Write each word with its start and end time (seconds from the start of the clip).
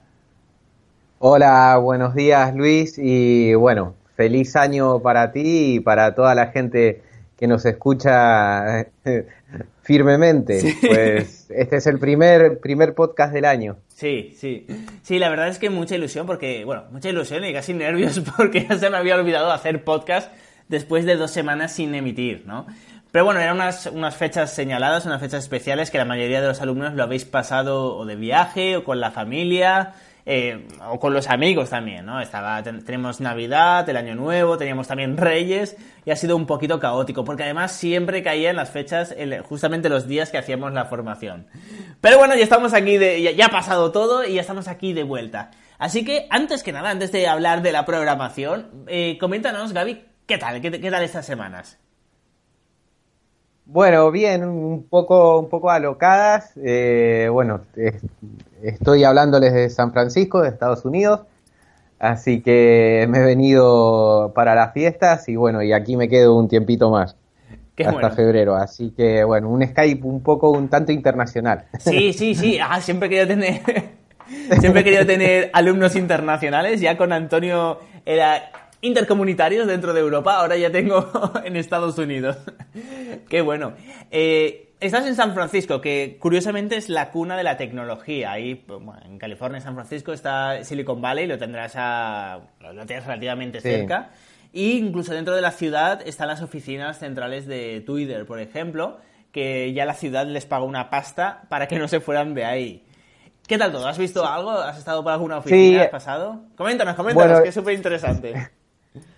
Hola, 1.19 1.77
buenos 1.77 2.15
días 2.15 2.55
Luis 2.55 2.97
y 2.97 3.53
bueno, 3.53 4.00
feliz 4.21 4.55
año 4.55 5.01
para 5.01 5.33
ti 5.33 5.77
y 5.77 5.81
para 5.81 6.15
toda 6.15 6.35
la 6.35 6.49
gente 6.49 7.01
que 7.39 7.47
nos 7.47 7.65
escucha 7.65 8.87
firmemente. 9.83 10.77
Pues 10.87 11.47
este 11.49 11.77
es 11.77 11.87
el 11.87 11.99
primer, 11.99 12.61
primer 12.61 12.95
podcast 12.95 13.33
del 13.33 13.47
año. 13.47 13.79
Sí, 13.89 14.37
sí. 14.39 14.67
Sí, 15.03 15.19
la 15.19 15.31
verdad 15.31 15.49
es 15.49 15.59
que 15.59 15.71
mucha 15.71 15.95
ilusión 15.95 16.27
porque, 16.27 16.67
bueno, 16.67 16.85
mucha 16.91 17.09
ilusión 17.09 17.47
y 17.47 17.55
casi 17.55 17.73
nervios 17.73 18.21
porque 18.37 18.67
ya 18.69 18.79
se 18.79 18.91
me 18.91 18.99
había 18.99 19.15
olvidado 19.17 19.51
hacer 19.53 19.85
podcast 19.85 20.31
después 20.69 21.07
de 21.07 21.17
dos 21.17 21.31
semanas 21.31 21.73
sin 21.73 21.95
emitir, 21.95 22.43
¿no? 22.45 22.67
Pero 23.13 23.25
bueno, 23.25 23.41
eran 23.41 23.57
unas, 23.57 23.87
unas 23.87 24.17
fechas 24.17 24.53
señaladas, 24.53 25.07
unas 25.07 25.23
fechas 25.23 25.43
especiales 25.43 25.91
que 25.91 25.97
la 25.97 26.05
mayoría 26.05 26.43
de 26.43 26.49
los 26.49 26.61
alumnos 26.61 26.93
lo 26.93 27.05
habéis 27.05 27.25
pasado 27.25 27.97
o 27.97 28.05
de 28.05 28.17
viaje 28.17 28.77
o 28.77 28.85
con 28.85 29.01
la 29.01 29.13
familia 29.13 29.95
eh, 30.27 30.67
o 30.89 30.99
con 30.99 31.15
los 31.15 31.29
amigos 31.29 31.71
también, 31.71 32.07
¿no? 32.07 32.21
Estaba, 32.21 32.63
tenemos 32.63 33.21
Navidad, 33.21 33.89
el 33.89 33.97
Año 33.97 34.15
Nuevo, 34.15 34.57
teníamos 34.57 34.87
también 34.89 35.17
Reyes 35.17 35.77
y 36.05 36.11
ha 36.11 36.17
sido 36.17 36.37
un 36.37 36.47
poquito 36.47 36.79
caótico, 36.79 37.25
porque 37.25 37.45
además 37.45 37.73
siempre 37.73 38.23
caía 38.23 38.51
en 38.51 38.57
las 38.57 38.71
fechas, 38.71 39.15
justamente 39.49 39.89
los 39.89 40.07
días 40.07 40.31
que 40.31 40.39
hacíamos 40.39 40.73
la 40.73 40.85
formación. 40.87 41.47
Pero 42.01 42.19
bueno, 42.19 42.35
ya 42.35 42.45
estamos 42.45 42.75
aquí, 42.75 42.99
de, 42.99 43.35
ya, 43.35 43.47
ha 43.47 43.51
pasado 43.51 43.93
todo 43.93 44.25
y 44.25 44.35
ya 44.35 44.41
estamos 44.41 44.69
aquí 44.69 44.93
de 44.93 45.03
vuelta. 45.03 45.51
Así 45.79 46.05
que, 46.05 46.27
antes 46.31 46.63
que 46.63 46.73
nada, 46.73 46.91
antes 46.91 47.11
de 47.13 47.27
hablar 47.27 47.63
de 47.63 47.73
la 47.73 47.85
programación, 47.85 48.85
eh, 48.87 49.17
coméntanos, 49.19 49.73
Gaby, 49.73 50.05
¿qué 50.27 50.39
tal? 50.39 50.61
¿Qué, 50.61 50.71
tal 50.71 51.03
estas 51.03 51.27
semanas? 51.27 51.79
Bueno, 53.73 54.11
bien, 54.11 54.43
un 54.43 54.89
poco, 54.89 55.39
un 55.39 55.49
poco 55.49 55.71
alocadas. 55.71 56.55
Eh, 56.57 57.29
bueno, 57.31 57.61
estoy 58.65 59.05
hablándoles 59.05 59.55
de 59.55 59.71
San 59.71 59.93
Francisco, 59.93 60.43
de 60.43 60.49
Estados 60.49 60.85
Unidos. 60.85 61.21
Así 62.01 62.41
que 62.41 63.07
me 63.09 63.19
he 63.19 63.23
venido 63.23 64.33
para 64.35 64.57
las 64.57 64.73
fiestas 64.73 65.29
y 65.29 65.37
bueno, 65.37 65.63
y 65.63 65.73
aquí 65.73 65.97
me 65.97 66.09
quedo 66.09 66.37
un 66.37 66.49
tiempito 66.49 66.91
más. 66.91 67.15
hasta 67.79 68.11
febrero. 68.11 68.57
Así 68.57 68.91
que 68.91 69.23
bueno, 69.23 69.49
un 69.49 69.65
Skype 69.65 70.05
un 70.05 70.21
poco, 70.21 70.51
un 70.51 70.69
tanto 70.69 70.91
internacional. 70.91 71.67
Sí, 71.79 72.13
sí, 72.13 72.35
sí. 72.35 72.59
Ah, 72.69 72.81
siempre 72.81 73.07
he 73.07 73.11
querido 73.11 73.29
tener. 73.29 73.61
siempre 74.59 74.81
he 74.81 74.85
querido 74.85 75.07
tener 75.07 75.49
alumnos 75.53 75.95
internacionales. 75.95 76.81
Ya 76.81 76.97
con 76.97 77.13
Antonio 77.13 77.79
era 78.05 78.51
intercomunitarios 78.83 79.67
dentro 79.67 79.93
de 79.93 80.01
Europa, 80.01 80.37
ahora 80.37 80.57
ya 80.57 80.71
tengo 80.71 81.11
en 81.45 81.57
Estados 81.57 81.99
Unidos. 81.99 82.37
Qué 83.29 83.41
bueno. 83.43 83.75
Eh, 84.11 84.73
estás 84.81 85.07
en 85.07 85.15
San 85.15 85.35
Francisco, 85.35 85.81
que 85.81 86.17
curiosamente 86.19 86.77
es 86.77 86.89
la 86.89 87.11
cuna 87.11 87.37
de 87.37 87.45
la 87.45 87.57
tecnología. 87.57 88.33
Ahí, 88.33 88.55
pues, 88.55 88.81
en 89.05 89.19
California, 89.19 89.61
San 89.61 89.75
Francisco, 89.75 90.13
está 90.13 90.65
Silicon 90.65 91.01
Valley, 91.01 91.27
lo 91.27 91.39
tendrás 91.39 91.73
a, 91.77 92.41
lo 92.61 92.87
tienes 92.87 93.05
relativamente 93.05 93.61
cerca. 93.61 94.11
Y 94.53 94.79
incluso 94.79 95.13
dentro 95.13 95.35
de 95.35 95.43
la 95.43 95.53
ciudad 95.53 96.01
están 96.05 96.29
las 96.29 96.43
oficinas 96.43 96.99
centrales 96.99 97.47
de 97.47 97.83
Twitter, 97.87 98.27
por 98.27 98.41
ejemplo, 98.41 98.99
que 99.31 99.73
ya 99.73 99.85
la 99.85 99.95
ciudad 99.95 100.27
les 100.27 100.45
pagó 100.45 100.65
una 100.65 100.91
pasta 100.91 101.43
para 101.49 101.69
que 101.69 101.79
no 101.79 101.87
se 101.87 102.01
fueran 102.01 102.35
de 102.35 102.45
ahí. 102.45 102.85
¿Qué 103.47 103.59
tal 103.59 103.71
todo? 103.71 103.87
¿Has 103.87 103.99
visto 103.99 104.27
algo? 104.27 104.51
¿Has 104.51 104.79
estado 104.79 105.03
por 105.05 105.13
alguna 105.13 105.39
oficina? 105.39 105.83
¿Has 105.83 105.89
pasado? 105.89 106.43
Coméntanos, 106.57 106.95
coméntanos, 106.95 107.41
que 107.43 107.49
es 107.49 107.55
súper 107.55 107.75
interesante. 107.75 108.51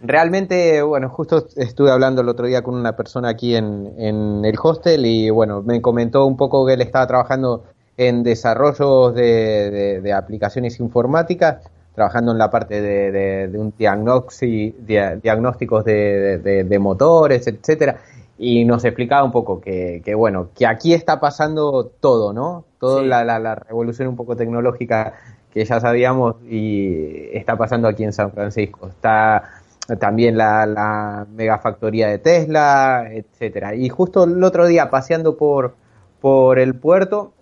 Realmente, 0.02 0.82
bueno, 0.82 1.08
justo 1.08 1.46
estuve 1.56 1.90
hablando 1.90 2.20
el 2.20 2.28
otro 2.28 2.46
día 2.46 2.62
con 2.62 2.74
una 2.74 2.94
persona 2.94 3.30
aquí 3.30 3.56
en, 3.56 4.44
el 4.44 4.54
hostel 4.62 5.06
y 5.06 5.30
bueno, 5.30 5.62
me 5.62 5.80
comentó 5.80 6.26
un 6.26 6.36
poco 6.36 6.66
que 6.66 6.74
él 6.74 6.82
estaba 6.82 7.06
trabajando 7.06 7.64
en 7.96 8.22
desarrollos 8.22 9.14
de, 9.14 10.12
aplicaciones 10.14 10.78
informáticas, 10.78 11.64
trabajando 11.94 12.32
en 12.32 12.38
la 12.38 12.50
parte 12.50 12.82
de, 12.82 13.50
un 13.58 13.72
diagnósticos 13.78 15.84
de, 15.84 16.78
motores, 16.78 17.46
etcétera, 17.46 18.00
y 18.38 18.66
nos 18.66 18.84
explicaba 18.84 19.24
un 19.24 19.32
poco 19.32 19.58
que, 19.60 20.02
bueno, 20.14 20.50
que 20.54 20.66
aquí 20.66 20.92
está 20.92 21.18
pasando 21.18 21.90
todo, 22.00 22.34
¿no? 22.34 22.66
Toda 22.78 23.02
la, 23.02 23.38
la 23.38 23.54
revolución 23.54 24.08
un 24.08 24.16
poco 24.16 24.36
tecnológica 24.36 25.14
que 25.52 25.64
ya 25.64 25.80
sabíamos 25.80 26.36
y 26.48 27.36
está 27.36 27.56
pasando 27.56 27.88
aquí 27.88 28.04
en 28.04 28.12
San 28.12 28.32
Francisco. 28.32 28.88
Está 28.88 29.61
también 29.98 30.36
la, 30.36 30.66
la 30.66 31.26
megafactoría 31.34 32.08
de 32.08 32.18
Tesla, 32.18 33.08
etcétera. 33.10 33.74
Y 33.74 33.88
justo 33.88 34.24
el 34.24 34.42
otro 34.44 34.66
día 34.66 34.90
paseando 34.90 35.36
por, 35.36 35.74
por 36.20 36.58
el 36.58 36.74
puerto 36.74 37.32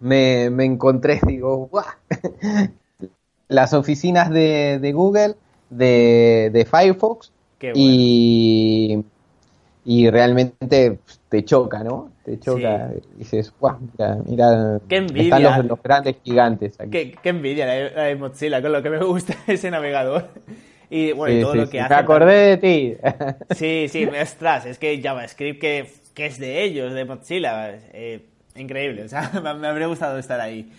me, 0.00 0.50
me 0.50 0.64
encontré, 0.64 1.20
digo, 1.26 1.70
las 3.48 3.72
oficinas 3.72 4.30
de, 4.30 4.78
de 4.80 4.92
Google, 4.92 5.36
de, 5.70 6.50
de 6.52 6.64
Firefox 6.64 7.32
y, 7.74 9.04
y 9.84 10.10
realmente 10.10 10.98
te 11.28 11.44
choca, 11.44 11.82
¿no? 11.82 12.12
Te 12.24 12.38
choca. 12.38 12.90
Y 13.16 13.18
dices, 13.18 13.52
¡guau! 13.58 13.78
Mira, 14.26 14.80
están 14.88 15.42
los, 15.42 15.64
los, 15.64 15.82
grandes 15.82 16.16
gigantes 16.22 16.78
aquí. 16.78 16.90
Qué, 16.90 17.14
qué 17.22 17.28
envidia 17.30 17.66
la 17.66 17.72
de, 17.72 17.90
la 17.90 18.02
de 18.02 18.16
Mozilla, 18.16 18.60
con 18.62 18.72
lo 18.72 18.82
que 18.82 18.90
me 18.90 19.02
gusta 19.02 19.34
ese 19.46 19.70
navegador. 19.70 20.28
Y 20.94 21.12
bueno, 21.12 21.46
todo 21.46 21.54
lo 21.54 21.70
que 21.70 21.80
hace. 21.80 21.94
Me 21.94 22.00
acordé 22.00 22.34
de 22.34 22.56
ti. 22.58 22.96
Sí, 23.54 23.86
sí, 23.88 24.04
ostras, 24.04 24.66
es 24.66 24.78
que 24.78 25.00
JavaScript 25.00 25.58
que, 25.58 25.90
que 26.12 26.26
es 26.26 26.38
de 26.38 26.62
ellos, 26.62 26.92
de 26.92 27.06
Mozilla. 27.06 27.70
Eh, 27.94 28.26
increíble, 28.56 29.04
o 29.04 29.08
sea, 29.08 29.30
me, 29.58 29.66
habría 29.68 29.86
gustado 29.86 30.18
estar 30.18 30.38
ahí. 30.38 30.70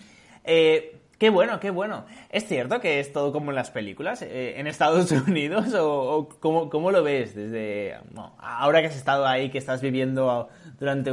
Eh, 0.44 1.00
qué 1.18 1.30
bueno, 1.30 1.58
qué 1.58 1.70
bueno. 1.70 2.04
¿Es 2.30 2.46
cierto 2.46 2.80
que 2.80 3.00
es 3.00 3.12
todo 3.12 3.32
como 3.32 3.50
en 3.50 3.56
las 3.56 3.72
películas 3.72 4.22
eh, 4.22 4.54
en 4.56 4.68
Estados 4.68 5.10
Unidos? 5.28 5.74
¿O, 5.74 6.28
cómo, 6.38 6.70
cómo, 6.70 6.92
lo 6.92 7.02
ves 7.02 7.34
desde 7.34 7.96
ahora 8.38 8.82
que 8.82 8.86
has 8.86 8.96
estado 8.96 9.26
ahí, 9.26 9.50
que 9.50 9.58
estás 9.58 9.82
viviendo 9.82 10.48
durante 10.78 11.10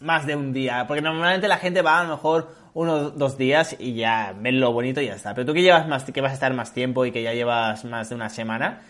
más 0.00 0.26
de 0.26 0.36
un 0.36 0.52
día? 0.52 0.84
Porque 0.86 1.02
normalmente 1.02 1.48
la 1.48 1.58
gente 1.58 1.82
va 1.82 2.00
a 2.00 2.04
lo 2.04 2.10
mejor 2.10 2.48
uno 2.74 3.10
dos 3.10 3.36
días 3.36 3.76
y 3.78 3.94
ya 3.94 4.34
ven 4.40 4.60
lo 4.60 4.72
bonito 4.72 5.00
y 5.00 5.06
ya 5.06 5.14
está. 5.14 5.34
Pero 5.34 5.46
tú 5.46 5.54
que 5.54 5.62
llevas 5.62 5.88
más, 5.88 6.04
que 6.04 6.20
vas 6.20 6.30
a 6.30 6.34
estar 6.34 6.52
más 6.54 6.72
tiempo 6.72 7.04
y 7.04 7.12
que 7.12 7.22
ya 7.22 7.32
llevas 7.32 7.84
más 7.84 8.08
de 8.08 8.14
una 8.14 8.28
semana, 8.28 8.82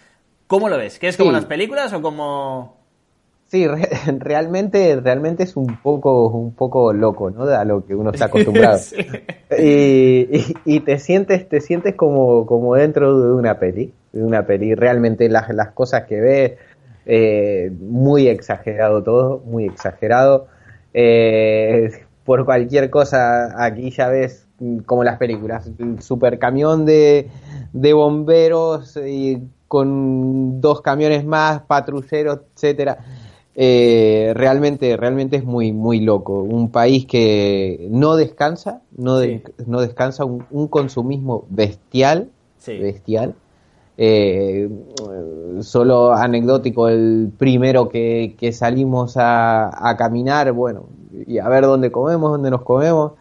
¿cómo 0.46 0.68
lo 0.68 0.76
ves? 0.76 0.98
¿Que 0.98 1.08
es 1.08 1.16
como 1.16 1.32
las 1.32 1.46
películas 1.46 1.92
o 1.92 2.02
como...? 2.02 2.76
Sí, 3.46 3.66
realmente, 4.18 5.00
realmente 5.00 5.44
es 5.44 5.56
un 5.56 5.78
poco, 5.78 6.28
un 6.28 6.52
poco 6.52 6.92
loco, 6.92 7.30
¿no? 7.30 7.44
A 7.44 7.64
lo 7.64 7.86
que 7.86 7.94
uno 7.94 8.10
está 8.10 8.26
acostumbrado. 8.26 8.78
y, 9.58 10.80
te 10.80 10.98
sientes, 10.98 11.48
te 11.48 11.62
sientes 11.62 11.94
como, 11.94 12.44
como 12.44 12.74
dentro 12.74 13.18
de 13.18 13.32
una 13.32 13.58
peli, 13.58 13.92
de 14.12 14.22
una 14.22 14.44
peli. 14.44 14.74
Realmente 14.74 15.30
las, 15.30 15.48
las 15.54 15.70
cosas 15.70 16.04
que 16.04 16.20
ves, 16.20 16.52
eh, 17.06 17.72
muy 17.80 18.28
exagerado 18.28 19.02
todo, 19.02 19.38
muy 19.46 19.64
exagerado. 19.64 20.48
Eh, 20.94 21.90
por 22.24 22.44
cualquier 22.44 22.90
cosa, 22.90 23.64
aquí 23.64 23.90
ya 23.90 24.08
ves 24.08 24.46
mm, 24.58 24.78
como 24.80 25.04
las 25.04 25.18
películas, 25.18 25.70
el 25.78 26.02
super 26.02 26.38
camión 26.38 26.84
de, 26.84 27.30
de 27.72 27.92
bomberos 27.92 28.96
y 28.96 29.42
con 29.66 30.60
dos 30.60 30.80
camiones 30.80 31.24
más, 31.24 31.62
patrulleros, 31.62 32.40
etcétera. 32.54 32.98
eh, 33.54 34.32
realmente, 34.34 34.96
realmente 34.96 35.36
es 35.36 35.44
muy, 35.44 35.72
muy 35.72 36.00
loco. 36.00 36.42
Un 36.42 36.70
país 36.70 37.06
que 37.06 37.88
no 37.90 38.16
descansa, 38.16 38.82
no, 38.96 39.18
no 39.66 39.80
descansa, 39.80 40.24
un, 40.24 40.68
consumismo 40.68 41.44
bestial, 41.50 42.30
bestial. 42.66 43.34
Eh, 44.00 44.70
solo 45.60 46.12
anecdótico, 46.12 46.88
el 46.88 47.32
primero 47.36 47.88
que, 47.88 48.50
salimos 48.52 49.14
a, 49.16 49.96
caminar, 49.98 50.52
bueno, 50.52 50.86
y 51.26 51.38
a 51.38 51.48
ver 51.48 51.64
dónde 51.64 51.90
comemos, 51.90 52.30
dónde 52.30 52.48
nos 52.48 52.62
comemos, 52.62 53.14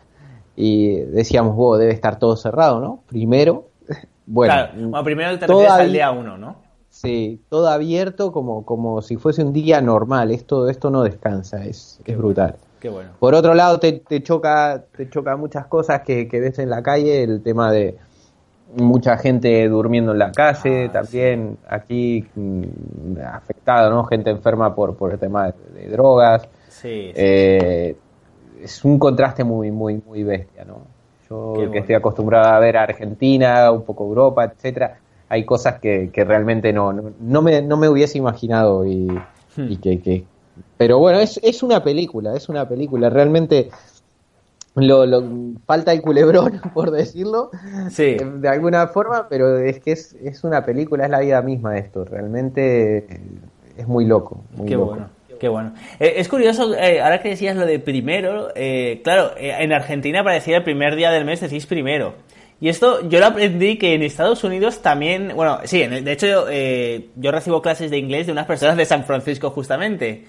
y 0.55 0.97
decíamos, 0.97 1.55
wow, 1.55 1.77
debe 1.77 1.93
estar 1.93 2.19
todo 2.19 2.37
cerrado, 2.37 2.79
¿no? 2.79 2.99
Primero, 3.07 3.69
bueno, 4.27 4.53
bueno 4.75 5.03
primero 5.03 5.39
te 5.39 5.47
refieres 5.47 5.71
al 5.71 5.91
día 5.91 6.11
uno, 6.11 6.37
¿no? 6.37 6.67
Sí, 6.91 7.41
todo 7.49 7.69
abierto 7.69 8.31
como, 8.31 8.63
como 8.63 9.01
si 9.01 9.17
fuese 9.17 9.43
un 9.43 9.53
día 9.53 9.81
normal. 9.81 10.31
Esto, 10.31 10.67
esto 10.69 10.89
no 10.89 11.03
descansa, 11.03 11.63
es, 11.63 11.99
es 12.05 12.17
brutal. 12.17 12.55
Qué 12.79 12.89
bueno. 12.89 13.11
Por 13.19 13.35
otro 13.35 13.53
lado, 13.53 13.79
te, 13.79 13.93
te, 13.93 14.21
choca, 14.23 14.83
te 14.95 15.09
choca 15.09 15.35
muchas 15.37 15.65
cosas 15.67 16.01
que, 16.01 16.27
que 16.27 16.39
ves 16.39 16.57
en 16.59 16.69
la 16.69 16.81
calle, 16.81 17.23
el 17.23 17.41
tema 17.41 17.71
de 17.71 17.97
mucha 18.75 19.17
gente 19.17 19.67
durmiendo 19.69 20.11
en 20.11 20.19
la 20.19 20.31
calle, 20.31 20.85
ah, 20.85 20.91
también 20.91 21.57
aquí 21.67 22.25
mm, 22.35 22.63
afectado, 23.25 23.89
¿no? 23.89 24.03
Gente 24.05 24.29
enferma 24.29 24.75
por, 24.75 24.95
por 24.95 25.11
el 25.11 25.19
tema 25.19 25.53
de, 25.73 25.89
drogas. 25.89 26.47
Sí, 26.67 27.11
eh, 27.15 27.95
es 28.61 28.83
un 28.83 28.99
contraste 28.99 29.43
muy, 29.43 29.71
muy, 29.71 30.01
muy 30.05 30.23
bestia, 30.23 30.65
¿no? 30.65 30.81
Yo 31.29 31.69
que 31.71 31.79
estoy 31.79 31.95
acostumbrado 31.95 32.53
a 32.53 32.59
ver 32.59 32.77
a 32.77 32.83
Argentina, 32.83 33.69
un 33.71 33.83
poco 33.83 34.05
Europa, 34.05 34.45
etcétera, 34.45 34.99
hay 35.27 35.43
cosas 35.43 35.79
que, 35.79 36.09
que 36.11 36.23
realmente 36.23 36.71
no, 36.71 36.93
no, 36.93 37.41
me, 37.41 37.61
no 37.61 37.75
me 37.75 37.89
hubiese 37.89 38.17
imaginado 38.17 38.85
y, 38.85 39.07
hmm. 39.57 39.75
que, 39.81 39.99
que, 39.99 40.23
Pero 40.77 40.99
bueno, 40.99 41.19
es, 41.19 41.37
es 41.43 41.63
una 41.63 41.83
película, 41.83 42.33
es 42.33 42.47
una 42.47 42.67
película. 42.67 43.09
Realmente 43.09 43.69
lo, 44.85 45.05
lo, 45.05 45.23
falta 45.65 45.91
el 45.93 46.01
culebrón, 46.01 46.61
por 46.73 46.91
decirlo, 46.91 47.51
sí. 47.89 48.17
Eh, 48.19 48.25
de 48.37 48.49
alguna 48.49 48.87
forma, 48.87 49.27
pero 49.29 49.57
es 49.57 49.79
que 49.79 49.91
es, 49.93 50.13
es 50.23 50.43
una 50.43 50.65
película, 50.65 51.05
es 51.05 51.09
la 51.09 51.19
vida 51.19 51.41
misma 51.41 51.77
esto. 51.77 52.05
Realmente 52.05 53.05
es 53.77 53.87
muy 53.87 54.05
loco. 54.05 54.43
Muy 54.55 54.67
Qué 54.67 54.75
bueno. 54.75 55.09
Qué 55.39 55.47
bueno. 55.49 55.73
Eh, 55.99 56.15
es 56.17 56.27
curioso, 56.29 56.73
eh, 56.73 56.99
ahora 56.99 57.21
que 57.21 57.29
decías 57.29 57.55
lo 57.55 57.65
de 57.65 57.79
primero, 57.79 58.47
claro, 59.03 59.31
en 59.37 59.71
Argentina 59.71 60.23
parecía 60.23 60.57
el 60.57 60.63
primer 60.63 60.95
día 60.95 61.11
del 61.11 61.25
mes 61.25 61.41
decís 61.41 61.65
primero. 61.65 62.15
Y 62.59 62.69
esto 62.69 63.07
yo 63.07 63.19
lo 63.19 63.27
aprendí 63.27 63.77
que 63.77 63.93
en 63.93 64.01
Estados 64.01 64.43
Unidos 64.43 64.81
también, 64.81 65.33
bueno, 65.35 65.59
sí, 65.65 65.85
de 65.85 66.11
hecho 66.11 66.47
eh, 66.49 67.09
yo 67.15 67.31
recibo 67.31 67.61
clases 67.61 67.91
de 67.91 67.99
inglés 67.99 68.25
de 68.25 68.31
unas 68.31 68.47
personas 68.47 68.77
de 68.77 68.85
San 68.85 69.05
Francisco 69.05 69.51
justamente. 69.51 70.25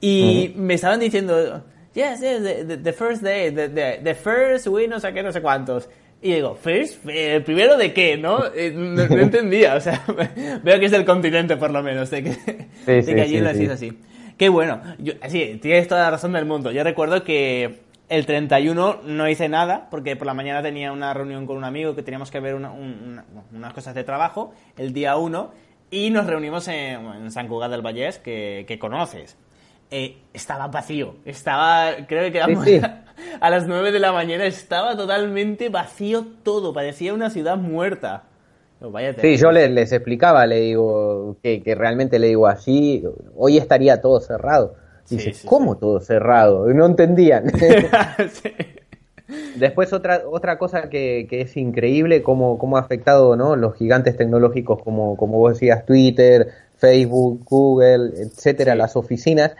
Y 0.00 0.52
me 0.56 0.74
estaban 0.74 1.00
diciendo, 1.00 1.62
yes, 1.94 2.20
yes, 2.20 2.42
the, 2.82 2.92
first 2.92 3.22
day, 3.22 3.50
the, 3.50 4.14
first 4.14 4.66
we 4.66 4.86
no 4.86 5.00
sé 5.00 5.12
qué, 5.12 5.22
no 5.22 5.32
sé 5.32 5.40
cuántos. 5.40 5.88
Y 6.20 6.34
digo, 6.34 6.54
¿first? 6.54 7.04
¿El 7.08 7.42
primero 7.42 7.76
de 7.76 7.92
qué? 7.92 8.16
¿No? 8.16 8.44
Eh, 8.54 8.70
no, 8.72 9.02
entendía, 9.18 9.74
o 9.74 9.80
sea, 9.80 10.04
veo 10.62 10.78
que 10.78 10.86
es 10.86 10.92
del 10.92 11.04
continente 11.04 11.56
por 11.56 11.70
lo 11.70 11.82
menos, 11.82 12.10
de 12.10 12.22
que, 12.22 12.30
de 12.86 13.04
que 13.14 13.20
allí 13.20 13.40
lo 13.40 13.50
es 13.50 13.70
así. 13.70 13.98
Qué 14.36 14.48
bueno, 14.48 14.80
yo, 14.98 15.14
sí, 15.28 15.58
tienes 15.60 15.88
toda 15.88 16.02
la 16.02 16.10
razón 16.12 16.32
del 16.32 16.46
mundo. 16.46 16.70
Yo 16.70 16.84
recuerdo 16.84 17.24
que 17.24 17.80
el 18.08 18.26
31 18.26 19.00
no 19.04 19.28
hice 19.28 19.48
nada 19.48 19.88
porque 19.90 20.16
por 20.16 20.26
la 20.26 20.34
mañana 20.34 20.62
tenía 20.62 20.92
una 20.92 21.14
reunión 21.14 21.46
con 21.46 21.56
un 21.56 21.64
amigo 21.64 21.94
que 21.94 22.02
teníamos 22.02 22.30
que 22.30 22.40
ver 22.40 22.54
unas 22.54 23.72
cosas 23.72 23.94
de 23.94 24.04
trabajo 24.04 24.52
el 24.76 24.92
día 24.92 25.16
1 25.16 25.50
y 25.90 26.10
nos 26.10 26.26
reunimos 26.26 26.68
en, 26.68 27.30
San 27.30 27.48
Cugat 27.48 27.70
del 27.70 27.82
Vallés, 27.82 28.18
que, 28.18 28.78
conoces. 28.80 29.36
Eh, 29.94 30.16
estaba 30.32 30.68
vacío, 30.68 31.16
estaba, 31.24 31.90
creo 32.08 32.24
que 32.24 32.32
quedamos 32.32 32.66
A, 33.40 33.50
las 33.50 33.68
9 33.68 33.92
de 33.92 34.00
la 34.00 34.10
mañana, 34.10 34.46
estaba 34.46 34.96
totalmente 34.96 35.68
vacío 35.68 36.24
todo, 36.42 36.72
parecía 36.72 37.12
una 37.12 37.30
ciudad 37.30 37.56
muerta. 37.56 38.24
sí, 39.20 39.36
yo 39.36 39.52
les, 39.52 39.92
explicaba, 39.92 40.46
le 40.46 40.60
digo, 40.60 41.36
que, 41.42 41.62
que 41.62 41.74
realmente 41.74 42.18
le 42.18 42.28
digo 42.28 42.46
así, 42.46 43.04
hoy 43.36 43.58
estaría 43.58 44.00
todo 44.00 44.18
cerrado 44.20 44.74
Dice, 45.08 45.34
¿cómo 45.46 45.76
todo 45.76 46.00
cerrado? 46.00 46.66
No 46.68 46.86
entendían. 46.86 47.44
Después 49.56 49.92
otra, 49.92 50.22
otra 50.30 50.58
cosa 50.58 50.88
que, 50.88 51.26
es 51.30 51.56
increíble, 51.56 52.22
cómo, 52.22 52.58
cómo, 52.58 52.76
ha 52.76 52.80
afectado 52.80 53.36
¿no? 53.36 53.56
los 53.56 53.76
gigantes 53.76 54.16
tecnológicos 54.16 54.82
como, 54.82 55.16
como 55.16 55.38
vos 55.38 55.54
decías, 55.54 55.86
Twitter, 55.86 56.48
Facebook, 56.76 57.44
Google, 57.44 58.10
etcétera, 58.20 58.74
las 58.74 58.96
oficinas, 58.96 59.52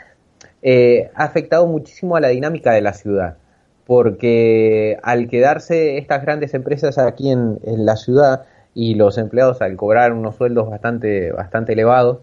eh, 0.63 1.11
ha 1.15 1.25
afectado 1.25 1.67
muchísimo 1.67 2.17
a 2.17 2.21
la 2.21 2.29
dinámica 2.29 2.73
de 2.73 2.81
la 2.81 2.95
ciudad. 2.95 3.37
Porque 3.87 4.99
al 5.03 5.29
quedarse 5.29 5.99
estas 5.99 6.23
grandes 6.23 6.55
empresas 6.55 6.99
aquí 6.99 7.31
en, 7.31 7.59
la 7.65 7.97
ciudad 7.97 8.45
y 8.75 8.95
los 8.95 9.19
empleados 9.19 9.61
al 9.61 9.77
cobrar 9.77 10.13
unos 10.13 10.37
sueldos 10.37 10.71
bastante, 10.71 11.33
bastante 11.33 11.73
elevados, 11.73 12.19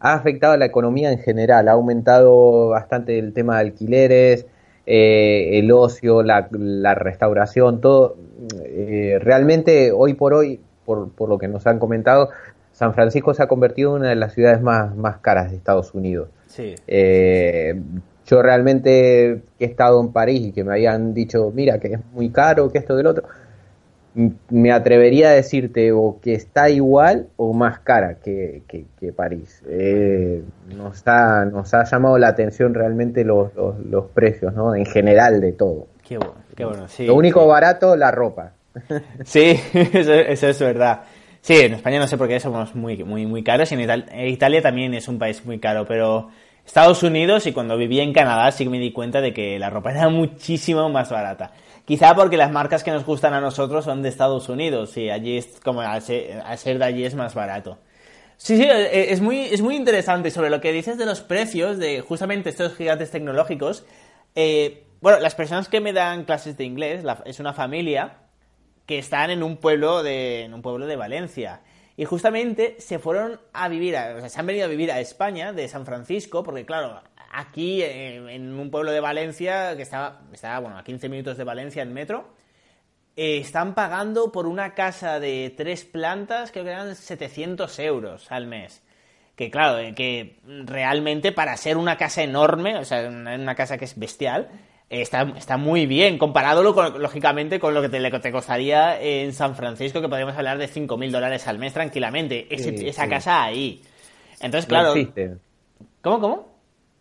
ha 0.00 0.14
afectado 0.14 0.52
a 0.54 0.56
la 0.56 0.66
economía 0.66 1.12
en 1.12 1.18
general, 1.18 1.68
ha 1.68 1.72
aumentado 1.72 2.68
bastante 2.70 3.18
el 3.18 3.32
tema 3.32 3.54
de 3.54 3.60
alquileres, 3.60 4.46
eh, 4.86 5.58
el 5.58 5.70
ocio, 5.72 6.22
la, 6.22 6.46
restauración, 6.94 7.80
todo. 7.80 8.16
Eh, 8.64 9.18
realmente 9.20 9.92
hoy 9.92 10.14
por 10.14 10.34
hoy, 10.34 10.60
por, 10.84 11.08
lo 11.28 11.38
que 11.38 11.48
nos 11.48 11.66
han 11.66 11.78
comentado, 11.78 12.28
San 12.72 12.92
Francisco 12.92 13.32
se 13.32 13.42
ha 13.42 13.46
convertido 13.46 13.90
en 13.90 14.02
una 14.02 14.08
de 14.10 14.16
las 14.16 14.34
ciudades 14.34 14.60
más, 14.60 14.94
más 14.94 15.18
caras 15.18 15.50
de 15.50 15.56
Estados 15.56 15.94
Unidos. 15.94 16.28
Eh, 16.58 17.74
yo 18.26 18.42
realmente 18.42 19.42
que 19.58 19.64
he 19.64 19.68
estado 19.68 20.00
en 20.00 20.12
París 20.12 20.48
y 20.48 20.52
que 20.52 20.64
me 20.64 20.72
habían 20.72 21.12
dicho, 21.14 21.52
mira, 21.54 21.78
que 21.78 21.94
es 21.94 22.00
muy 22.12 22.30
caro, 22.30 22.70
que 22.70 22.78
esto 22.78 22.96
del 22.96 23.06
otro 23.06 23.24
me 24.14 24.70
atrevería 24.70 25.30
a 25.30 25.32
decirte 25.32 25.90
o 25.92 26.18
que 26.22 26.34
está 26.34 26.70
igual 26.70 27.28
o 27.36 27.52
más 27.52 27.80
cara 27.80 28.18
que, 28.22 28.62
que, 28.68 29.12
París. 29.12 29.62
Eh, 29.68 30.42
nos, 30.76 31.02
ha, 31.06 31.44
nos 31.44 31.74
ha 31.74 31.84
llamado 31.84 32.16
la 32.18 32.28
atención 32.28 32.74
realmente 32.74 33.24
los, 33.24 33.50
los, 33.54 34.06
precios, 34.06 34.54
¿no? 34.54 34.74
En 34.74 34.86
general 34.86 35.40
de 35.40 35.52
todo. 35.52 35.88
Qué 36.06 36.16
bueno, 36.16 36.34
qué 36.54 36.64
bueno, 36.64 36.88
sí. 36.88 37.06
Lo 37.06 37.14
único 37.16 37.46
barato, 37.46 37.96
la 37.96 38.10
ropa. 38.10 38.52
Sí, 39.24 39.60
eso, 39.72 40.48
es 40.48 40.60
verdad. 40.60 41.02
Sí, 41.40 41.54
en 41.56 41.74
España 41.74 41.98
no 41.98 42.06
sé 42.06 42.16
por 42.16 42.28
qué 42.28 42.40
somos 42.40 42.74
muy, 42.74 43.04
muy, 43.04 43.26
muy 43.26 43.42
caros 43.42 43.70
y 43.72 43.74
en 43.74 44.28
Italia 44.28 44.62
también 44.62 44.94
es 44.94 45.08
un 45.08 45.18
país 45.18 45.44
muy 45.44 45.58
caro, 45.58 45.84
pero 45.86 46.28
Estados 46.64 47.02
Unidos 47.02 47.46
y 47.46 47.52
cuando 47.52 47.76
vivía 47.76 48.02
en 48.02 48.12
Canadá 48.12 48.50
sí 48.50 48.64
que 48.64 48.70
me 48.70 48.78
di 48.78 48.92
cuenta 48.92 49.20
de 49.20 49.32
que 49.32 49.58
la 49.58 49.70
ropa 49.70 49.90
era 49.92 50.08
muchísimo 50.08 50.88
más 50.88 51.10
barata. 51.10 51.52
Quizá 51.84 52.14
porque 52.14 52.36
las 52.36 52.50
marcas 52.50 52.82
que 52.82 52.90
nos 52.90 53.04
gustan 53.04 53.34
a 53.34 53.40
nosotros 53.40 53.84
son 53.84 54.02
de 54.02 54.08
Estados 54.08 54.48
Unidos 54.48 54.96
y 54.96 55.10
allí 55.10 55.36
es 55.36 55.60
como 55.62 55.82
al 55.82 56.00
ser, 56.00 56.78
de 56.78 56.84
allí 56.84 57.04
es 57.04 57.14
más 57.14 57.34
barato. 57.34 57.78
Sí, 58.36 58.56
sí, 58.56 58.64
eh, 58.64 59.12
es 59.12 59.20
muy, 59.20 59.40
es 59.40 59.60
muy 59.60 59.76
interesante 59.76 60.30
sobre 60.30 60.50
lo 60.50 60.60
que 60.60 60.72
dices 60.72 60.96
de 60.96 61.06
los 61.06 61.20
precios 61.20 61.78
de 61.78 62.00
justamente 62.00 62.48
estos 62.50 62.74
gigantes 62.74 63.10
tecnológicos. 63.10 63.84
Eh, 64.34 64.84
bueno, 65.00 65.20
las 65.20 65.34
personas 65.34 65.68
que 65.68 65.80
me 65.80 65.92
dan 65.92 66.24
clases 66.24 66.56
de 66.56 66.64
inglés 66.64 67.04
es 67.26 67.38
una 67.38 67.52
familia 67.52 68.16
que 68.86 68.98
están 68.98 69.30
en 69.30 69.42
un 69.42 69.58
pueblo 69.58 70.02
de, 70.02 70.44
en 70.44 70.54
un 70.54 70.62
pueblo 70.62 70.86
de 70.86 70.96
Valencia. 70.96 71.60
Y 71.96 72.04
justamente 72.04 72.76
se 72.80 72.98
fueron 72.98 73.40
a 73.52 73.68
vivir, 73.68 73.94
o 73.94 74.20
sea, 74.20 74.28
se 74.28 74.40
han 74.40 74.46
venido 74.46 74.64
a 74.64 74.68
vivir 74.68 74.90
a 74.90 75.00
España, 75.00 75.52
de 75.52 75.68
San 75.68 75.86
Francisco, 75.86 76.42
porque 76.42 76.66
claro, 76.66 77.00
aquí 77.32 77.82
en 77.82 78.52
un 78.58 78.70
pueblo 78.70 78.90
de 78.90 79.00
Valencia, 79.00 79.76
que 79.76 79.82
estaba, 79.82 80.22
bueno, 80.60 80.78
a 80.78 80.84
15 80.84 81.08
minutos 81.08 81.36
de 81.36 81.44
Valencia 81.44 81.82
en 81.82 81.92
metro, 81.92 82.34
eh, 83.16 83.38
están 83.38 83.74
pagando 83.74 84.32
por 84.32 84.46
una 84.46 84.74
casa 84.74 85.20
de 85.20 85.54
tres 85.56 85.84
plantas, 85.84 86.50
creo 86.50 86.64
que 86.64 86.70
eran 86.70 86.96
700 86.96 87.78
euros 87.78 88.30
al 88.32 88.46
mes. 88.46 88.82
Que 89.36 89.50
claro, 89.50 89.78
eh, 89.78 89.94
que 89.94 90.38
realmente 90.64 91.32
para 91.32 91.56
ser 91.56 91.76
una 91.76 91.96
casa 91.96 92.22
enorme, 92.22 92.76
o 92.76 92.84
sea, 92.84 93.08
una, 93.08 93.54
casa 93.54 93.78
que 93.78 93.84
es 93.84 93.98
bestial, 93.98 94.48
está, 95.00 95.32
está 95.36 95.56
muy 95.56 95.86
bien, 95.86 96.18
comparado 96.18 96.62
lógicamente 96.62 97.58
con 97.58 97.74
lo 97.74 97.82
que 97.82 97.88
te, 97.88 98.32
costaría 98.32 99.00
en 99.00 99.32
San 99.32 99.54
Francisco, 99.54 100.00
que 100.00 100.08
podríamos 100.08 100.36
hablar 100.36 100.58
de 100.58 100.68
5.000 100.68 101.10
dólares 101.10 101.46
al 101.46 101.58
mes 101.58 101.72
tranquilamente. 101.72 102.46
esa 102.50 103.08
casa 103.08 103.44
ahí. 103.44 103.82
Entonces, 104.40 104.66
claro... 104.66 104.94
¿Cómo, 106.02 106.20
cómo? 106.20 106.54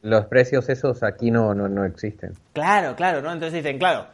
los 0.04 0.26
precios 0.26 0.70
esos 0.70 1.02
aquí 1.02 1.32
no, 1.32 1.56
no, 1.56 1.68
no 1.68 1.86
existen. 1.86 2.34
Claro, 2.52 2.96
claro, 2.96 3.22
¿no? 3.22 3.32
Entonces 3.32 3.64
dicen, 3.64 3.80
claro, 3.80 4.06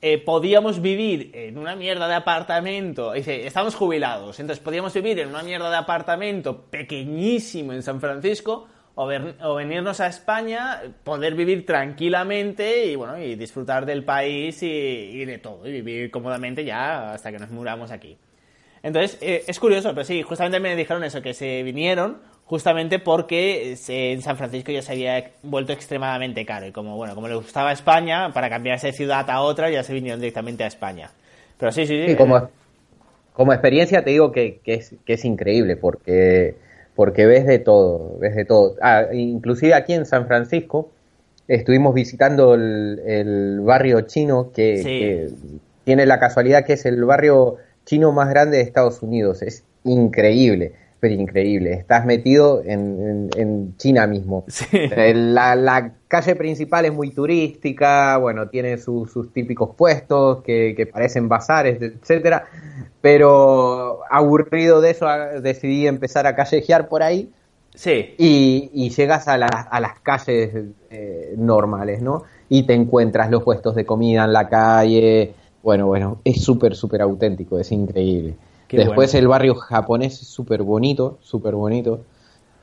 eh, 0.00 0.18
podíamos 0.18 0.80
vivir 0.80 1.30
en 1.34 1.58
una 1.58 1.76
mierda 1.76 2.08
de 2.08 2.14
apartamento, 2.14 3.12
dice, 3.12 3.46
estamos 3.46 3.74
jubilados, 3.74 4.40
entonces 4.40 4.64
podíamos 4.64 4.92
vivir 4.94 5.20
en 5.20 5.28
una 5.28 5.42
mierda 5.42 5.70
de 5.70 5.76
apartamento 5.76 6.62
pequeñísimo 6.62 7.74
en 7.74 7.82
San 7.82 8.00
Francisco 8.00 8.68
o, 8.94 9.10
o, 9.42 9.54
venirnos 9.54 10.00
a 10.00 10.06
España, 10.06 10.82
poder 11.02 11.34
vivir 11.34 11.66
tranquilamente 11.66 12.86
y 12.86 12.96
bueno, 12.96 13.18
y 13.18 13.34
disfrutar 13.34 13.86
del 13.86 14.04
país 14.04 14.62
y, 14.62 15.24
de 15.24 15.38
todo, 15.38 15.66
y 15.66 15.80
vivir 15.80 16.10
cómodamente 16.10 16.64
ya 16.64 17.12
hasta 17.12 17.32
que 17.32 17.38
nos 17.38 17.50
muramos 17.50 17.90
aquí. 17.90 18.16
Entonces, 18.82 19.18
eh, 19.20 19.44
es 19.46 19.58
curioso, 19.58 19.90
pero 19.90 20.04
sí, 20.04 20.22
justamente 20.22 20.60
me 20.60 20.76
dijeron 20.76 21.02
eso, 21.04 21.22
que 21.22 21.34
se 21.34 21.62
vinieron 21.62 22.18
justamente 22.44 22.98
porque 22.98 23.76
en 23.88 24.22
San 24.22 24.36
Francisco 24.36 24.70
ya 24.70 24.82
se 24.82 24.92
había 24.92 25.30
vuelto 25.42 25.72
extremadamente 25.72 26.44
caro. 26.44 26.66
Y 26.66 26.72
como, 26.72 26.96
bueno, 26.96 27.14
como 27.14 27.28
le 27.28 27.34
gustaba 27.34 27.72
España, 27.72 28.32
para 28.32 28.50
cambiarse 28.50 28.88
de 28.88 28.92
ciudad 28.92 29.28
a 29.30 29.40
otra 29.40 29.70
ya 29.70 29.82
se 29.82 29.94
vinieron 29.94 30.20
directamente 30.20 30.64
a 30.64 30.66
España. 30.66 31.10
Pero 31.58 31.72
sí, 31.72 31.86
sí, 31.86 32.06
sí. 32.06 32.16
como, 32.16 32.50
como 33.32 33.52
experiencia 33.52 34.04
te 34.04 34.10
digo 34.10 34.30
que, 34.32 34.60
es, 34.64 34.94
que 35.04 35.14
es 35.14 35.24
increíble 35.24 35.76
porque, 35.76 36.56
porque 36.94 37.26
ves 37.26 37.46
de 37.46 37.58
todo, 37.58 38.18
ves 38.18 38.36
de 38.36 38.44
todo. 38.44 38.76
Ah, 38.80 39.06
inclusive 39.12 39.74
aquí 39.74 39.94
en 39.94 40.06
San 40.06 40.26
Francisco 40.26 40.90
estuvimos 41.48 41.94
visitando 41.94 42.54
el, 42.54 43.60
barrio 43.62 44.02
chino 44.02 44.52
que 44.52 45.30
tiene 45.84 46.06
la 46.06 46.18
casualidad 46.18 46.64
que 46.64 46.74
es 46.74 46.86
el 46.86 47.04
barrio 47.04 47.56
chino 47.84 48.12
más 48.12 48.28
grande 48.30 48.58
de 48.58 48.62
Estados 48.62 49.02
Unidos. 49.02 49.42
Es 49.42 49.64
increíble 49.84 50.72
increíble. 51.12 51.72
Estás 51.74 52.04
metido 52.04 52.62
en, 52.64 53.74
China 53.76 54.06
mismo. 54.06 54.44
Eh, 54.72 55.14
la, 55.14 55.92
calle 56.08 56.36
principal 56.36 56.84
es 56.84 56.92
muy 56.92 57.10
turística, 57.10 58.16
bueno, 58.18 58.48
tiene 58.48 58.78
sus 58.78 59.32
típicos 59.32 59.74
puestos 59.76 60.42
que, 60.42 60.88
parecen 60.92 61.28
bazares, 61.28 61.80
etcétera. 61.82 62.46
Pero 63.00 64.00
aburrido 64.10 64.80
de 64.80 64.90
eso, 64.90 65.06
decidí 65.42 65.86
empezar 65.86 66.26
a 66.26 66.34
callejear 66.34 66.88
por 66.88 67.02
ahí. 67.02 67.30
Sí. 67.74 68.14
Y, 68.18 68.90
llegas 68.90 69.26
a, 69.26 69.36
las 69.36 70.00
calles 70.02 70.50
eh, 70.90 71.34
normales, 71.36 72.00
¿no? 72.00 72.22
Y 72.48 72.62
te 72.64 72.74
encuentras 72.74 73.30
los 73.30 73.42
puestos 73.42 73.74
de 73.74 73.84
comida 73.84 74.24
en 74.24 74.32
la 74.32 74.48
calle. 74.48 75.34
Bueno, 75.62 75.86
bueno, 75.86 76.20
es 76.24 76.42
súper, 76.42 76.76
súper 76.76 77.02
auténtico, 77.02 77.58
es 77.58 77.72
increíble. 77.72 78.36
Después 78.70 79.14
el 79.14 79.28
barrio 79.28 79.54
japonés 79.54 80.22
es 80.22 80.28
súper 80.28 80.62
bonito, 80.62 81.18
súper 81.22 81.54
bonito. 81.54 82.00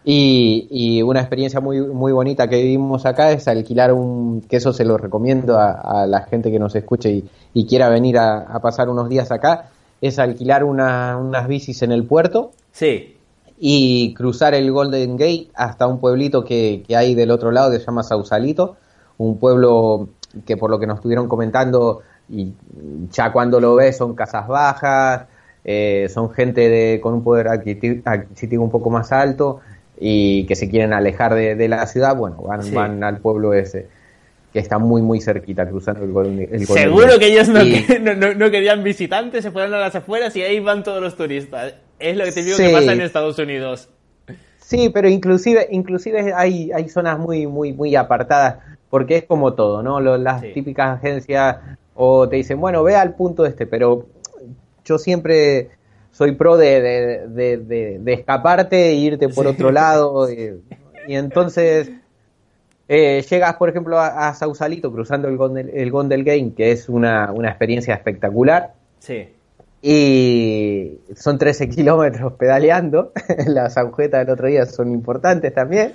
Y, 0.03 1.01
una 1.03 1.19
experiencia 1.19 1.59
muy, 1.59 1.79
muy 1.81 2.11
bonita 2.11 2.47
que 2.47 2.61
vivimos 2.61 3.05
acá 3.05 3.31
es 3.31 3.47
alquilar 3.47 3.93
un, 3.93 4.41
que 4.41 4.57
eso 4.57 4.73
se 4.73 4.83
lo 4.83 4.97
recomiendo 4.97 5.59
a, 5.59 6.05
la 6.07 6.21
gente 6.21 6.51
que 6.51 6.57
nos 6.59 6.75
escuche 6.75 7.23
y, 7.53 7.65
quiera 7.67 7.89
venir 7.89 8.17
a, 8.17 8.59
pasar 8.61 8.89
unos 8.89 9.09
días 9.09 9.31
acá, 9.31 9.69
es 10.01 10.17
alquilar 10.17 10.63
unas 10.63 11.47
bicis 11.47 11.83
en 11.83 11.91
el 11.91 12.05
puerto. 12.05 12.51
Sí. 12.71 13.17
Y 13.59 14.15
cruzar 14.15 14.55
el 14.55 14.71
Golden 14.71 15.17
Gate 15.17 15.49
hasta 15.53 15.85
un 15.85 15.99
pueblito 15.99 16.43
que, 16.43 16.83
que 16.87 16.95
hay 16.95 17.13
del 17.13 17.29
otro 17.29 17.51
lado 17.51 17.69
que 17.71 17.79
se 17.79 17.85
llama 17.85 18.01
Sausalito, 18.01 18.77
un 19.19 19.37
pueblo 19.37 20.09
que 20.45 20.57
por 20.57 20.71
lo 20.71 20.79
que 20.79 20.87
nos 20.87 20.95
estuvieron 20.95 21.27
comentando, 21.27 22.01
y 22.27 22.53
ya 23.11 23.31
cuando 23.31 23.59
lo 23.59 23.75
ves 23.75 23.97
son 23.97 24.15
casas 24.15 24.47
bajas, 24.47 25.27
eh, 25.63 26.07
son 26.09 26.31
gente 26.31 26.69
de, 26.69 26.99
con 27.01 27.13
un 27.13 27.23
poder 27.23 27.47
adquisitivo 27.47 28.63
un 28.63 28.71
poco 28.71 28.89
más 28.89 29.11
alto 29.11 29.59
y 29.99 30.45
que 30.45 30.55
se 30.55 30.69
quieren 30.69 30.93
alejar 30.93 31.35
de, 31.35 31.67
la 31.67 31.85
ciudad, 31.85 32.15
bueno, 32.15 32.37
van, 32.37 32.73
van 32.73 33.03
al 33.03 33.19
pueblo 33.19 33.53
ese 33.53 33.87
que 34.51 34.59
está 34.59 34.79
muy 34.79 35.01
muy 35.01 35.21
cerquita 35.21 35.67
cruzando 35.67 36.03
el 36.03 36.11
Golden, 36.11 36.65
Seguro 36.65 37.17
que 37.19 37.27
ellos 37.27 37.47
no, 38.37 38.51
querían 38.51 38.83
visitantes, 38.83 39.43
se 39.43 39.51
fueron 39.51 39.73
a 39.73 39.79
las 39.79 39.95
afueras 39.95 40.35
y 40.35 40.41
ahí 40.41 40.59
van 40.59 40.83
todos 40.83 41.01
los 41.01 41.15
turistas. 41.15 41.75
Es 41.99 42.17
lo 42.17 42.25
que 42.25 42.31
te 42.31 42.43
digo 42.43 42.57
que 42.57 42.69
pasa 42.69 42.93
en 42.93 43.01
Estados 43.01 43.37
Unidos. 43.39 43.89
Sí, 44.57 44.89
pero 44.89 45.07
inclusive 45.07 45.67
inclusive 45.71 46.33
hay, 46.33 46.71
hay 46.71 46.89
zonas 46.89 47.19
muy 47.19 47.47
muy 47.47 47.73
muy 47.73 47.95
apartadas 47.95 48.57
porque 48.89 49.17
es 49.17 49.23
como 49.23 49.53
todo, 49.53 49.81
¿no? 49.83 49.99
las 50.17 50.41
típicas 50.53 50.97
agencias 50.97 51.57
o 51.95 52.27
te 52.27 52.37
dicen, 52.37 52.59
bueno, 52.59 52.83
ve 52.83 52.95
al 52.95 53.15
punto 53.15 53.45
este, 53.45 53.65
pero 53.65 54.07
yo 54.85 54.97
siempre 54.97 55.71
soy 56.11 56.33
pro 56.33 56.57
de, 56.57 57.27
de, 57.29 58.13
escaparte 58.13 58.89
e 58.89 58.93
irte 58.95 59.29
por 59.29 59.47
otro 59.47 59.71
lado. 59.71 60.27
Y, 61.07 61.15
entonces 61.15 61.89
eh, 62.87 63.25
llegas, 63.27 63.55
por 63.55 63.69
ejemplo, 63.69 63.99
a, 63.99 64.31
Sausalito 64.35 64.91
cruzando 64.91 65.27
el 65.27 65.35
Gondel, 65.35 65.71
el 65.73 65.89
Gondel 65.89 66.23
Game, 66.23 66.53
que 66.53 66.71
es 66.71 66.89
una, 66.89 67.33
experiencia 67.43 67.95
espectacular. 67.95 68.75
Sí. 68.99 69.29
Y 69.81 70.99
son 71.15 71.39
13 71.39 71.69
kilómetros 71.69 72.33
pedaleando. 72.33 73.13
Las 73.47 73.77
agujetas 73.77 74.23
del 74.23 74.33
otro 74.35 74.45
día 74.45 74.67
son 74.67 74.91
importantes 74.91 75.51
también. 75.55 75.93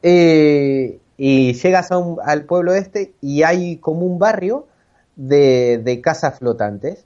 y 0.00 1.52
llegas 1.54 1.90
al 1.90 2.44
pueblo 2.44 2.72
este 2.72 3.14
y 3.20 3.42
hay 3.42 3.78
como 3.78 4.06
un 4.06 4.20
barrio 4.20 4.68
de, 5.16 5.80
de 5.82 6.00
casas 6.00 6.38
flotantes 6.38 7.04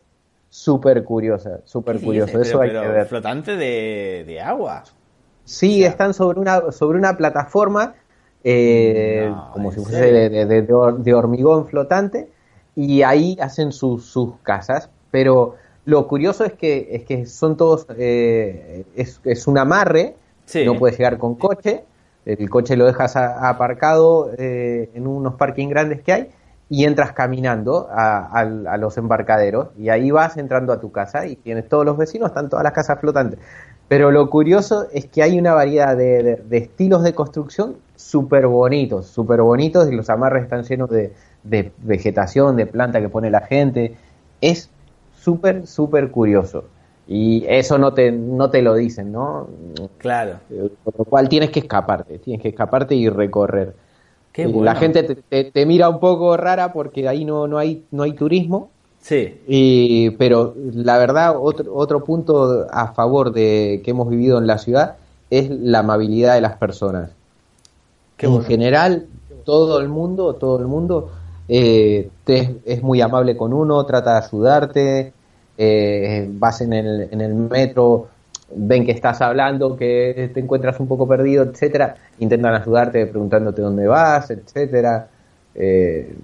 súper 0.49 1.05
curiosa, 1.05 1.61
súper 1.65 2.01
curioso. 2.01 2.41
Eso 2.41 2.61
hay 2.61 2.71
que 2.71 2.79
ver. 2.79 3.07
Flotante 3.07 3.57
de, 3.57 4.41
agua. 4.41 4.85
Sí, 5.45 5.85
están 5.85 6.15
sobre 6.15 6.41
una, 6.41 6.73
sobre 6.73 6.99
una 6.99 7.17
plataforma, 7.17 7.95
eh, 8.45 9.33
como 9.53 9.73
si 9.73 9.81
fuese 9.81 10.29
de, 10.29 11.15
hormigón 11.15 11.67
flotante, 11.67 12.29
y 12.77 13.03
ahí 13.03 13.37
hacen 13.41 13.73
sus 13.73 14.35
casas. 14.43 14.91
Pero 15.11 15.57
lo 15.89 16.07
curioso 16.07 16.45
es 16.45 16.53
que, 16.53 16.89
es 16.93 17.05
que 17.05 17.25
son 17.25 17.57
todos, 17.57 17.87
eh, 17.97 18.85
es, 18.95 19.47
un 19.47 19.57
amarre, 19.57 20.17
no 20.67 20.77
puedes 20.77 20.99
llegar 20.99 21.17
con 21.17 21.35
coche, 21.35 21.85
el 22.27 22.51
coche 22.51 22.77
lo 22.77 22.85
dejas 22.85 23.17
aparcado 23.17 24.31
eh, 24.37 24.91
en 24.93 25.07
unos 25.07 25.37
parking 25.37 25.69
grandes 25.69 26.03
que 26.03 26.13
hay, 26.13 26.31
y 26.71 26.85
entras 26.85 27.13
caminando 27.13 27.89
a, 27.91 28.45
los 28.79 28.99
embarcaderos 28.99 29.69
y 29.79 29.89
ahí 29.89 30.11
vas 30.11 30.37
entrando 30.37 30.73
a 30.73 30.81
tu 30.81 30.93
casa 30.93 31.27
y 31.27 31.37
tienes 31.37 31.69
todos 31.69 31.85
los 31.85 31.97
vecinos, 31.97 32.29
están 32.29 32.49
todas 32.49 32.63
las 32.63 32.73
casas 32.73 33.01
flotantes. 33.01 33.39
Pero 33.89 34.11
lo 34.11 34.29
curioso 34.29 34.87
es 34.93 35.07
que 35.07 35.23
hay 35.23 35.39
una 35.39 35.55
variedad 35.55 35.97
de, 35.97 36.43
estilos 36.51 37.03
de 37.03 37.15
construcción 37.15 37.77
súper 37.97 38.47
bonitos, 38.47 39.07
súper 39.07 39.41
bonitos 39.41 39.91
y 39.91 39.97
los 39.97 40.11
amarres 40.11 40.45
están 40.45 40.63
llenos 40.65 40.91
de, 40.91 41.15
vegetación, 41.79 42.57
de 42.57 42.67
planta 42.67 43.01
que 43.01 43.09
pone 43.09 43.31
la 43.31 43.41
gente. 43.41 43.97
Es 44.43 44.69
súper, 45.15 45.67
súper 45.67 46.11
curioso. 46.11 46.65
Y 47.07 47.47
eso 47.49 47.79
no 47.79 47.95
te, 47.95 48.13
no 48.13 48.51
te 48.51 48.61
lo 48.61 48.75
dicen, 48.75 49.11
¿no? 49.11 49.49
Claro. 49.97 50.41
Por 50.85 50.99
lo 50.99 51.05
cual 51.07 51.31
tienes 51.31 51.49
que 51.49 51.61
escaparte, 51.61 52.19
tienes 52.19 52.43
que 52.43 52.49
escaparte 52.51 52.95
y 52.95 53.09
recorrer. 53.09 53.73
La 54.47 54.77
gente 54.77 55.03
te, 55.03 55.67
mira 55.67 55.89
un 55.89 55.99
poco 55.99 56.37
rara 56.37 56.73
porque 56.73 57.09
ahí 57.09 57.25
no, 57.25 57.49
no, 57.49 57.59
hay, 57.59 57.85
no 57.91 58.05
hay 58.05 58.13
turismo. 58.13 58.71
Sí. 59.01 59.41
Y, 59.47 60.11
pero 60.11 60.55
la 60.57 60.99
verdad, 60.99 61.37
otro, 61.39 61.75
otro 61.75 62.05
punto 62.05 62.67
a 62.71 62.93
favor 62.93 63.33
de 63.33 63.81
que 63.85 63.91
hemos 63.91 64.09
vivido 64.09 64.39
en 64.39 64.47
la 64.47 64.59
ciudad 64.59 64.97
es 65.31 65.51
la 65.51 65.81
amabilidad 65.81 66.35
de 66.35 66.41
las 66.41 66.57
personas. 66.57 67.11
en 68.19 68.43
general, 68.45 69.07
todo 69.45 69.81
el 69.81 69.89
mundo, 69.89 70.35
todo 70.35 70.59
el 70.59 70.67
mundo 70.67 71.11
eh, 71.49 72.11
es 72.27 72.83
muy 72.83 73.01
amable 73.01 73.37
con 73.37 73.53
uno, 73.53 73.85
trata 73.87 74.13
de 74.13 74.27
ayudarte, 74.27 75.13
eh, 75.57 76.29
vas 76.31 76.61
en 76.61 76.73
el, 76.73 77.09
en 77.11 77.21
el 77.21 77.35
metro, 77.35 78.09
ven 78.55 78.85
que 78.85 78.93
estás 78.93 79.21
hablando, 79.21 79.77
que 79.77 80.31
te 80.33 80.41
encuentras 80.41 80.81
un 80.81 80.89
poco 80.89 81.07
perdido, 81.07 81.45
etcétera, 81.45 81.97
intentan 82.19 82.55
ayudarte 82.55 83.07
preguntándote 83.07 83.63
dónde 83.63 83.87
vas, 83.87 84.31
etcétera. 84.31 85.09
Eh, 85.55 86.15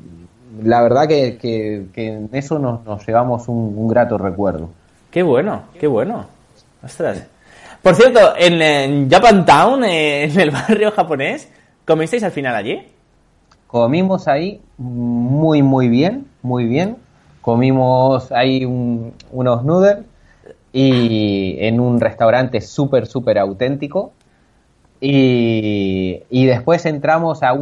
la 0.63 0.83
verdad 0.83 1.09
que, 1.09 1.37
que, 1.39 1.87
en 1.97 2.31
eso 2.33 2.59
nos, 2.59 3.07
llevamos 3.07 3.49
un, 3.49 3.89
grato 3.89 4.17
recuerdo. 4.17 4.71
Qué 5.11 5.23
bueno, 5.23 5.65
qué 5.79 5.87
bueno. 5.87 6.27
Ostras. 6.83 7.27
Por 7.83 7.95
cierto, 7.95 8.35
en, 8.39 8.63
en 8.63 9.11
Japantown, 9.11 9.85
eh, 9.85 10.25
en 10.25 10.41
el 10.41 10.51
barrio 10.53 10.91
japonés, 10.93 11.49
¿comisteis 11.85 12.23
al 12.23 12.33
final 12.33 12.55
allí? 12.55 12.87
Comimos 13.67 14.29
ahí 14.29 14.61
muy, 14.79 15.63
muy 15.63 15.89
bien, 15.89 16.27
muy 16.43 16.65
bien. 16.65 16.97
Comimos 17.41 18.33
ahí 18.33 18.65
unos 18.65 19.65
noodles 19.65 19.99
y 20.77 21.57
en 21.61 21.79
un 21.79 22.01
restaurante 22.01 22.61
súper, 22.61 23.07
súper 23.07 23.39
auténtico. 23.39 24.13
Y, 25.01 26.23
y, 26.31 26.47
después 26.47 26.85
entramos 26.85 27.43
a, 27.43 27.53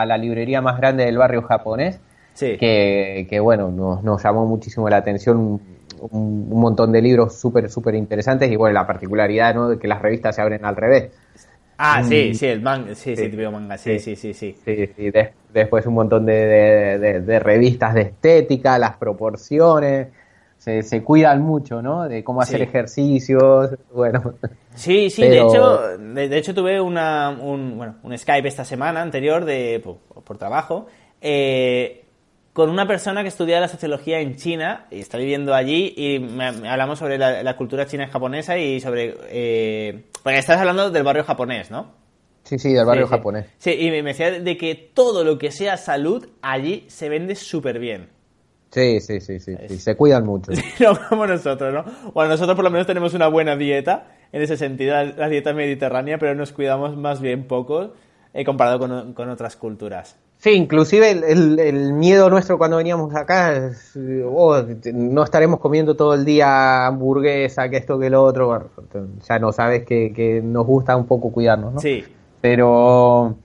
a, 0.00 0.06
la 0.06 0.18
librería 0.18 0.60
más 0.60 0.78
grande 0.78 1.04
del 1.04 1.18
barrio 1.18 1.42
japonés, 1.42 1.98
que, 2.38 3.26
que, 3.28 3.40
bueno, 3.40 3.70
nos, 3.70 4.04
nos, 4.04 4.22
llamó 4.22 4.46
muchísimo 4.46 4.88
la 4.88 4.98
atención 4.98 5.60
un, 6.10 6.48
montón 6.50 6.92
de 6.92 7.02
libros 7.02 7.34
súper, 7.34 7.68
súper 7.70 7.96
interesantes 7.96 8.50
y 8.50 8.56
bueno, 8.56 8.74
la 8.74 8.86
particularidad 8.86 9.54
¿no? 9.54 9.70
de 9.70 9.78
que 9.78 9.88
las 9.88 10.00
revistas 10.00 10.36
se 10.36 10.42
abren 10.42 10.64
al 10.64 10.76
revés. 10.76 11.10
Ah, 11.78 12.04
sí, 12.04 12.34
sí, 12.34 12.46
el 12.46 12.60
manga, 12.60 12.94
sí, 12.94 13.16
sí, 13.16 13.28
manga, 13.50 13.76
sí, 13.76 13.98
sí, 13.98 14.14
sí, 14.14 14.32
sí. 14.34 14.54
después 15.52 15.86
un 15.86 15.94
montón 15.94 16.26
de, 16.26 17.22
de, 17.26 17.38
revistas 17.40 17.94
de 17.94 18.02
estética, 18.02 18.78
las 18.78 18.96
proporciones, 18.96 20.08
se, 20.62 20.82
se 20.84 21.02
cuidan 21.02 21.42
mucho, 21.42 21.82
¿no? 21.82 22.08
De 22.08 22.22
cómo 22.22 22.40
hacer 22.40 22.62
ejercicios, 22.62 23.70
bueno. 23.92 24.34
Sí, 24.76 25.10
sí, 25.10 25.22
de 25.22 25.40
hecho, 25.40 25.98
de, 25.98 26.38
hecho 26.38 26.54
tuve 26.54 26.80
una, 26.80 27.30
un, 27.30 27.76
bueno, 27.76 27.96
un 28.04 28.16
Skype 28.16 28.46
esta 28.46 28.64
semana 28.64 29.02
anterior 29.02 29.44
de, 29.44 29.82
por, 30.24 30.38
trabajo, 30.38 30.86
eh, 31.20 32.04
con 32.52 32.70
una 32.70 32.86
persona 32.86 33.22
que 33.22 33.28
estudia 33.28 33.58
la 33.58 33.66
sociología 33.66 34.20
en 34.20 34.36
China 34.36 34.86
y 34.92 35.00
está 35.00 35.18
viviendo 35.18 35.52
allí 35.52 35.94
y 35.96 36.24
hablamos 36.64 37.00
sobre 37.00 37.18
la, 37.18 37.56
cultura 37.56 37.86
china 37.86 38.04
y 38.04 38.10
japonesa 38.12 38.56
y 38.56 38.80
sobre... 38.80 39.16
Eh, 39.30 40.04
porque 40.22 40.38
estás 40.38 40.60
hablando 40.60 40.92
del 40.92 41.02
barrio 41.02 41.24
japonés, 41.24 41.72
¿no? 41.72 41.90
Sí, 42.44 42.60
sí, 42.60 42.72
del 42.72 42.86
barrio 42.86 43.08
japonés. 43.08 43.46
Sí, 43.58 43.72
y 43.72 43.90
me 43.90 44.02
decía 44.04 44.30
de 44.30 44.56
que 44.56 44.76
todo 44.76 45.24
lo 45.24 45.38
que 45.38 45.50
sea 45.50 45.76
salud 45.76 46.28
allí 46.40 46.84
se 46.86 47.08
vende 47.08 47.34
súper 47.34 47.80
bien. 47.80 48.21
Sí, 48.72 49.00
sí, 49.00 49.20
sí, 49.20 49.38
sí, 49.38 49.56
se 49.78 49.96
cuidan 49.96 50.26
mucho. 50.26 50.50
no 50.80 50.98
como 51.08 51.26
nosotros, 51.26 51.72
¿no? 51.72 51.84
Bueno, 52.12 52.30
nosotros 52.30 52.56
por 52.56 52.64
lo 52.64 52.70
menos 52.70 52.86
tenemos 52.86 53.14
una 53.14 53.28
buena 53.28 53.56
dieta, 53.56 54.08
en 54.32 54.42
ese 54.42 54.56
sentido, 54.56 54.94
la, 54.94 55.28
dieta 55.28 55.52
mediterránea, 55.52 56.18
pero 56.18 56.34
nos 56.34 56.52
cuidamos 56.52 56.96
más 56.96 57.20
bien 57.20 57.46
poco 57.46 57.92
eh, 58.34 58.44
comparado 58.44 58.80
con 58.80 59.28
otras 59.28 59.56
culturas. 59.56 60.16
Sí, 60.42 60.50
inclusive 60.54 61.12
el, 61.12 61.92
miedo 61.92 62.28
nuestro 62.28 62.58
cuando 62.58 62.76
veníamos 62.76 63.14
acá 63.14 63.54
es, 63.54 63.96
oh, 64.26 64.60
no 64.92 65.22
estaremos 65.22 65.60
comiendo 65.60 65.94
todo 65.94 66.14
el 66.14 66.24
día 66.24 66.86
hamburguesa, 66.86 67.68
que 67.68 67.76
esto, 67.76 67.96
que 67.96 68.10
lo 68.10 68.24
otro. 68.24 68.68
ya 69.28 69.38
no 69.38 69.52
sabes 69.52 69.84
que, 69.84 70.40
nos 70.42 70.66
gusta 70.66 70.96
un 70.96 71.06
poco 71.06 71.30
cuidarnos, 71.30 71.74
¿no? 71.74 71.78
Sí. 71.78 72.04
Pero, 72.40 73.36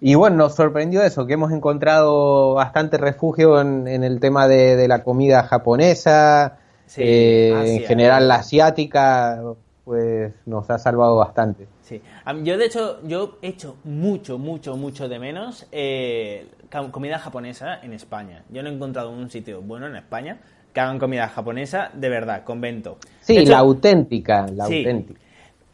y 0.00 0.14
bueno, 0.14 0.36
nos 0.36 0.54
sorprendió 0.54 1.02
eso, 1.02 1.26
que 1.26 1.34
hemos 1.34 1.52
encontrado 1.52 2.54
bastante 2.54 2.98
refugio 2.98 3.60
en, 3.60 3.86
el 3.86 4.20
tema 4.20 4.46
de, 4.46 4.86
la 4.86 5.02
comida 5.02 5.42
japonesa, 5.42 6.58
eh, 6.96 7.78
en 7.80 7.82
general 7.82 8.28
la 8.28 8.36
asiática, 8.36 9.42
pues 9.84 10.32
nos 10.46 10.70
ha 10.70 10.78
salvado 10.78 11.16
bastante. 11.16 11.66
Sí. 11.82 12.00
Yo, 12.44 12.58
de 12.58 12.66
hecho, 12.66 13.00
yo 13.04 13.38
he 13.42 13.48
hecho 13.48 13.76
mucho, 13.84 14.38
mucho, 14.38 14.76
mucho 14.76 15.08
de 15.08 15.18
menos 15.18 15.66
eh, 15.72 16.46
comida 16.90 17.18
japonesa 17.18 17.80
en 17.82 17.92
España. 17.92 18.44
Yo 18.50 18.62
no 18.62 18.68
he 18.68 18.72
encontrado 18.74 19.10
un 19.10 19.30
sitio 19.30 19.62
bueno 19.62 19.86
en 19.86 19.96
España 19.96 20.38
que 20.72 20.80
hagan 20.80 20.98
comida 20.98 21.28
japonesa 21.28 21.90
de 21.94 22.08
verdad, 22.08 22.44
convento. 22.44 22.98
Sí, 23.20 23.44
la 23.46 23.58
auténtica, 23.58 24.46
la 24.54 24.64
auténtica. 24.64 25.20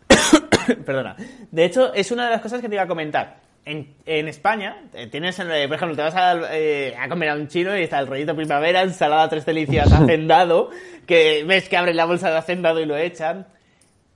Perdona. 0.86 1.16
De 1.50 1.64
hecho, 1.64 1.92
es 1.92 2.10
una 2.10 2.24
de 2.26 2.30
las 2.30 2.40
cosas 2.40 2.60
que 2.60 2.68
te 2.68 2.76
iba 2.76 2.84
a 2.84 2.88
comentar. 2.88 3.43
En, 3.66 3.94
en 4.04 4.28
España, 4.28 4.84
eh, 4.92 5.06
tienes, 5.06 5.38
eh, 5.38 5.64
por 5.66 5.76
ejemplo, 5.76 5.96
te 5.96 6.02
vas 6.02 6.14
a, 6.14 7.08
comer 7.08 7.30
a 7.30 7.34
un 7.34 7.48
chino 7.48 7.76
y 7.76 7.82
está 7.82 7.98
el 7.98 8.06
rollito 8.06 8.36
primavera, 8.36 8.82
ensalada 8.82 9.28
tres 9.28 9.46
delicias, 9.46 9.90
hacendado, 9.92 10.70
que 11.06 11.44
ves 11.44 11.68
que 11.68 11.76
abren 11.76 11.96
la 11.96 12.04
bolsa 12.04 12.30
de 12.30 12.36
hacendado 12.36 12.80
y 12.80 12.84
lo 12.84 12.96
echan. 12.96 13.46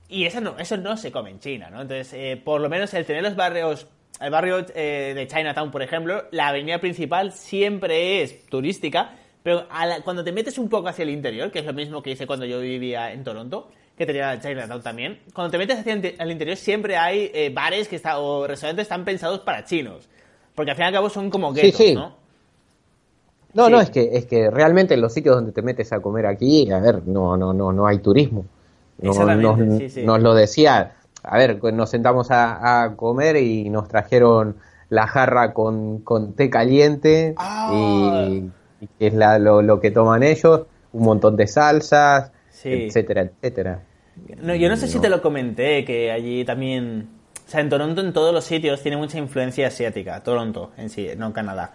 Y 0.09 0.25
eso 0.25 0.41
no, 0.41 0.57
eso 0.57 0.75
no 0.75 0.97
se 0.97 1.11
come 1.11 1.29
en 1.29 1.39
China, 1.39 1.69
¿no? 1.69 1.81
Entonces, 1.81 2.11
eh, 2.13 2.41
por 2.43 2.59
lo 2.59 2.67
menos 2.67 2.91
el 2.95 3.05
tener 3.05 3.21
los 3.21 3.35
barrios, 3.35 3.87
el 4.19 4.31
barrio 4.31 4.65
eh, 4.73 5.13
de 5.15 5.27
Chinatown, 5.27 5.69
por 5.69 5.83
ejemplo, 5.83 6.25
la 6.31 6.47
avenida 6.47 6.79
principal 6.79 7.31
siempre 7.31 8.23
es 8.23 8.47
turística, 8.47 9.15
pero 9.43 9.67
cuando 10.03 10.23
te 10.23 10.31
metes 10.31 10.57
un 10.57 10.67
poco 10.67 10.87
hacia 10.89 11.03
el 11.03 11.11
interior, 11.11 11.51
que 11.51 11.59
es 11.59 11.65
lo 11.65 11.73
mismo 11.73 12.01
que 12.01 12.11
hice 12.11 12.25
cuando 12.25 12.45
yo 12.45 12.59
vivía 12.59 13.13
en 13.13 13.23
Toronto, 13.23 13.71
que 13.99 14.05
tenía 14.05 14.39
Chinatown 14.39 14.81
también, 14.81 15.19
cuando 15.33 15.51
te 15.51 15.57
metes 15.57 15.79
hacia 15.79 15.91
el 15.91 16.31
interior 16.31 16.55
siempre 16.55 16.95
hay 16.95 17.29
eh, 17.33 17.51
bares 17.53 17.89
que 17.89 17.97
está, 17.97 18.17
o 18.19 18.47
restaurantes 18.47 18.83
están 18.83 19.03
pensados 19.03 19.41
para 19.41 19.65
chinos, 19.65 20.07
porque 20.55 20.71
al 20.71 20.77
fin 20.77 20.85
y 20.85 20.87
al 20.87 20.93
cabo 20.93 21.09
son 21.09 21.29
como 21.29 21.51
guetos, 21.51 21.81
¿no? 21.93 22.15
No, 23.53 23.69
no, 23.69 23.81
es 23.81 23.89
que, 23.89 24.11
es 24.13 24.25
que 24.25 24.49
realmente 24.49 24.93
en 24.93 25.01
los 25.01 25.13
sitios 25.13 25.35
donde 25.35 25.51
te 25.51 25.61
metes 25.61 25.91
a 25.91 25.99
comer 25.99 26.27
aquí, 26.27 26.71
a 26.71 26.79
ver, 26.79 27.05
no, 27.07 27.35
no, 27.35 27.51
no, 27.51 27.73
no 27.73 27.87
hay 27.87 27.99
turismo. 27.99 28.45
Nos, 28.99 29.17
lo 30.21 30.33
decía, 30.33 30.95
a 31.21 31.37
ver, 31.37 31.61
nos 31.73 31.89
sentamos 31.89 32.27
a, 32.31 32.93
comer 32.95 33.35
y 33.35 33.69
nos 33.69 33.89
trajeron 33.89 34.55
la 34.87 35.07
jarra 35.07 35.53
con, 35.53 36.03
té 36.37 36.49
caliente 36.49 37.33
ah. 37.35 38.27
y, 38.29 38.49
que 38.97 39.07
es 39.07 39.13
lo, 39.13 39.81
que 39.81 39.91
toman 39.91 40.23
ellos, 40.23 40.67
un 40.93 41.03
montón 41.03 41.35
de 41.35 41.47
salsas, 41.47 42.31
etcétera, 42.63 43.23
etcétera. 43.23 43.81
No, 44.41 44.55
yo 44.55 44.69
no 44.69 44.75
sé 44.75 44.87
si 44.87 44.99
te 44.99 45.09
lo 45.09 45.21
comenté, 45.21 45.83
que 45.85 46.11
allí 46.11 46.45
también... 46.45 47.09
O 47.47 47.51
sea, 47.51 47.61
en 47.61 47.69
Toronto, 47.69 48.01
en 48.01 48.13
todos 48.13 48.33
los 48.33 48.45
sitios, 48.45 48.81
tiene 48.81 48.97
mucha 48.97 49.17
influencia 49.17 49.67
asiática. 49.67 50.21
Toronto, 50.21 50.71
en 50.77 50.89
sí, 50.89 51.09
no 51.17 51.33
Canadá. 51.33 51.73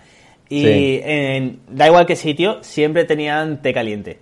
Y 0.48 1.00
en, 1.02 1.60
da 1.68 1.86
igual 1.86 2.06
qué 2.06 2.16
sitio, 2.16 2.62
siempre 2.62 3.04
tenían 3.04 3.60
té 3.60 3.72
caliente 3.72 4.20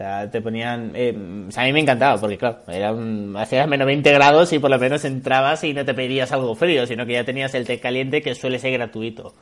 sea, 0.00 0.30
te 0.30 0.40
ponían... 0.40 0.92
Eh, 0.94 1.10
a 1.56 1.64
mí 1.64 1.72
me 1.74 1.80
encantaba, 1.80 2.18
porque 2.18 2.38
claro, 2.38 2.60
era 2.68 2.94
hacías 3.36 3.68
menos 3.68 3.86
20 3.86 4.10
grados 4.12 4.50
y 4.52 4.58
por 4.58 4.70
lo 4.70 4.78
menos 4.78 5.04
entrabas 5.04 5.62
y 5.62 5.74
no 5.74 5.84
te 5.84 5.92
pedías 5.92 6.32
algo 6.32 6.54
frío, 6.54 6.86
sino 6.86 7.04
que 7.04 7.12
ya 7.12 7.24
tenías 7.24 7.54
el 7.54 7.66
té 7.66 7.78
caliente 7.78 8.22
que 8.22 8.34
suele 8.34 8.58
ser 8.58 8.72
gratuito. 8.72 9.34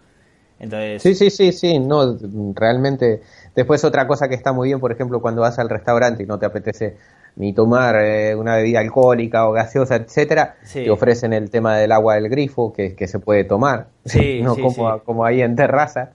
Entonces... 0.59 1.01
Sí, 1.01 1.14
sí, 1.14 1.31
sí, 1.31 1.53
sí, 1.53 1.79
no, 1.79 2.19
realmente... 2.55 3.21
Después 3.55 3.85
otra 3.85 4.09
cosa 4.09 4.29
que 4.29 4.35
está 4.35 4.53
muy 4.53 4.69
bien, 4.69 4.81
por 4.81 4.91
ejemplo, 4.91 5.21
cuando 5.21 5.43
vas 5.43 5.61
al 5.61 5.69
restaurante 5.69 6.25
y 6.25 6.27
no 6.27 6.41
te 6.41 6.47
apetece 6.47 6.97
ni 7.38 7.53
tomar 7.53 7.94
eh, 7.96 8.35
una 8.35 8.57
bebida 8.57 8.81
alcohólica 8.81 9.48
o 9.48 9.53
gaseosa, 9.53 9.94
etcétera, 9.94 10.57
te 10.72 10.90
ofrecen 10.90 11.33
el 11.33 11.51
tema 11.51 11.77
del 11.77 11.92
agua 11.92 12.16
del 12.16 12.29
grifo 12.29 12.72
que, 12.72 12.96
que 12.96 13.07
se 13.07 13.20
puede 13.20 13.44
tomar, 13.44 13.87
sí, 14.05 14.40
no 14.42 14.57
como, 14.57 14.98
como 15.05 15.24
ahí 15.24 15.40
en 15.40 15.55
terraza. 15.55 16.11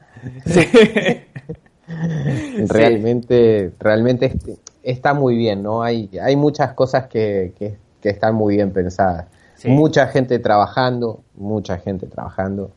Sí. 0.46 0.68
realmente, 2.68 3.72
realmente 3.80 4.34
está 4.84 5.14
muy 5.14 5.38
bien, 5.38 5.64
¿no? 5.64 5.82
Hay, 5.82 6.10
hay 6.22 6.36
muchas 6.36 6.74
cosas 6.74 7.08
que, 7.08 7.54
que, 7.58 7.78
están 8.10 8.36
muy 8.36 8.56
bien 8.58 8.72
pensadas. 8.72 9.28
Mucha 9.64 10.08
gente 10.08 10.40
trabajando, 10.40 11.22
mucha 11.36 11.78
gente 11.78 12.06
trabajando. 12.08 12.72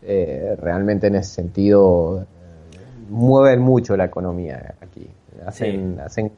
Eh, 0.00 0.56
realmente 0.58 1.08
en 1.08 1.16
ese 1.16 1.34
sentido 1.34 2.22
eh, 2.22 2.78
mueven 3.10 3.60
mucho 3.60 3.98
la 3.98 4.06
economía 4.06 4.74
aquí. 4.80 5.06
Hacen, 5.46 6.00
hacen, 6.00 6.32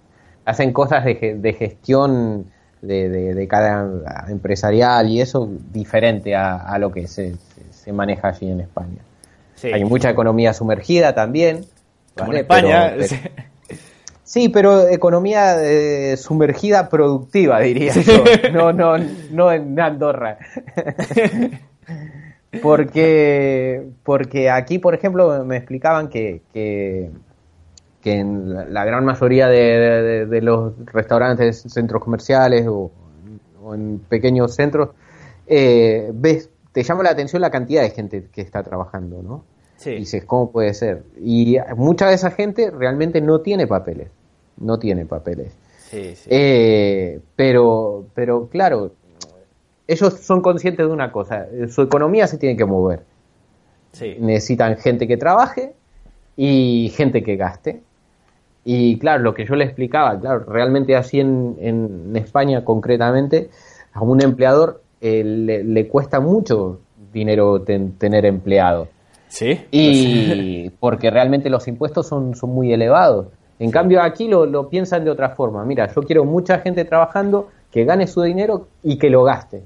hacen 0.44 0.72
cosas 0.72 1.04
de, 1.04 1.37
de 1.38 1.52
gestión 1.52 2.46
de, 2.83 3.09
de, 3.35 3.48
cada 3.48 4.26
empresarial 4.28 5.09
y 5.09 5.20
eso 5.20 5.48
diferente 5.72 6.35
a, 6.35 6.57
a 6.57 6.78
lo 6.78 6.92
que 6.92 7.07
se, 7.07 7.35
se, 7.70 7.92
maneja 7.92 8.28
allí 8.28 8.50
en 8.50 8.61
España. 8.61 8.98
Hay 9.62 9.85
mucha 9.85 10.11
economía 10.11 10.52
sumergida 10.52 11.14
también, 11.14 11.64
como 12.14 12.33
en 12.33 12.38
España. 12.40 12.94
sí, 14.24 14.50
pero 14.50 14.88
economía 14.88 15.57
eh, 15.62 16.16
sumergida 16.18 16.90
productiva, 16.90 17.61
diría 17.61 17.92
yo. 17.94 18.24
No, 18.52 18.72
no, 18.72 18.98
no 19.30 19.52
en 19.52 19.80
Andorra. 19.80 20.38
porque, 22.62 23.87
porque 24.02 24.50
aquí, 24.50 24.78
por 24.78 24.94
ejemplo, 24.94 25.44
me 25.44 25.57
explicaban 25.57 26.09
que, 26.09 26.42
que, 26.52 27.11
en 28.12 28.72
la, 28.72 28.84
gran 28.84 29.04
mayoría 29.04 29.48
de, 29.48 30.40
los 30.42 30.74
restaurantes, 30.86 31.62
centros 31.68 32.02
comerciales 32.02 32.66
o, 32.68 32.90
en 33.72 33.98
pequeños 33.98 34.54
centros, 34.54 34.90
eh, 35.46 36.10
ves, 36.12 36.50
te 36.72 36.82
llama 36.82 37.02
la 37.02 37.10
atención 37.10 37.40
la 37.40 37.50
cantidad 37.50 37.82
de 37.82 37.90
gente 37.90 38.28
que 38.32 38.40
está 38.40 38.62
trabajando, 38.62 39.22
¿no? 39.22 39.44
Y 39.86 39.96
dices, 39.96 40.24
¿cómo 40.24 40.50
puede 40.50 40.72
ser? 40.72 41.02
Y 41.20 41.56
mucha 41.76 42.08
de 42.08 42.14
esa 42.14 42.30
gente 42.30 42.70
realmente 42.70 43.20
no 43.20 43.40
tiene 43.40 43.66
papeles. 43.66 44.08
No 44.56 44.78
tiene 44.78 45.04
papeles. 45.04 45.52
Eh, 45.92 47.20
pero, 47.36 48.06
pero 48.14 48.48
claro, 48.48 48.92
ellos 49.86 50.14
son 50.14 50.40
conscientes 50.40 50.86
de 50.86 50.92
una 50.92 51.12
cosa. 51.12 51.46
Su 51.68 51.82
economía 51.82 52.26
se 52.26 52.38
tiene 52.38 52.56
que 52.56 52.64
mover. 52.64 53.02
Necesitan 54.18 54.76
gente 54.76 55.06
que 55.06 55.16
trabaje 55.16 55.74
y 56.36 56.92
gente 56.96 57.22
que 57.22 57.36
gaste. 57.36 57.82
Y 58.64 58.98
claro, 58.98 59.22
lo 59.22 59.35
que 59.35 59.44
yo 59.44 59.55
le 59.55 59.64
explicaba, 59.64 60.18
claro, 60.18 60.44
realmente 60.48 60.96
así 60.96 61.20
en, 61.20 61.57
en 61.61 62.16
España 62.16 62.64
concretamente, 62.64 63.50
a 63.92 64.03
un 64.03 64.22
empleador 64.22 64.83
eh, 65.00 65.22
le, 65.22 65.88
cuesta 65.88 66.18
mucho 66.18 66.81
dinero 67.12 67.62
tener 67.62 68.24
empleado. 68.24 68.88
Sí. 69.29 69.61
Y 69.70 70.70
porque 70.81 71.11
realmente 71.11 71.50
los 71.50 71.68
impuestos 71.68 72.09
son, 72.09 72.35
son 72.35 72.50
muy 72.50 72.72
elevados. 72.72 73.27
En 73.59 73.70
cambio 73.70 74.03
aquí 74.03 74.29
lo, 74.29 74.46
lo, 74.46 74.70
piensan 74.70 75.05
de 75.05 75.11
otra 75.11 75.31
forma. 75.31 75.62
Mira, 75.64 75.92
yo 75.94 76.03
quiero 76.03 76.24
mucha 76.24 76.59
gente 76.61 76.87
trabajando 76.87 77.50
que 77.70 77.85
gane 77.85 78.07
su 78.07 78.22
dinero 78.22 78.68
y 78.83 78.96
que 78.96 79.11
lo 79.11 79.24
gaste. 79.24 79.64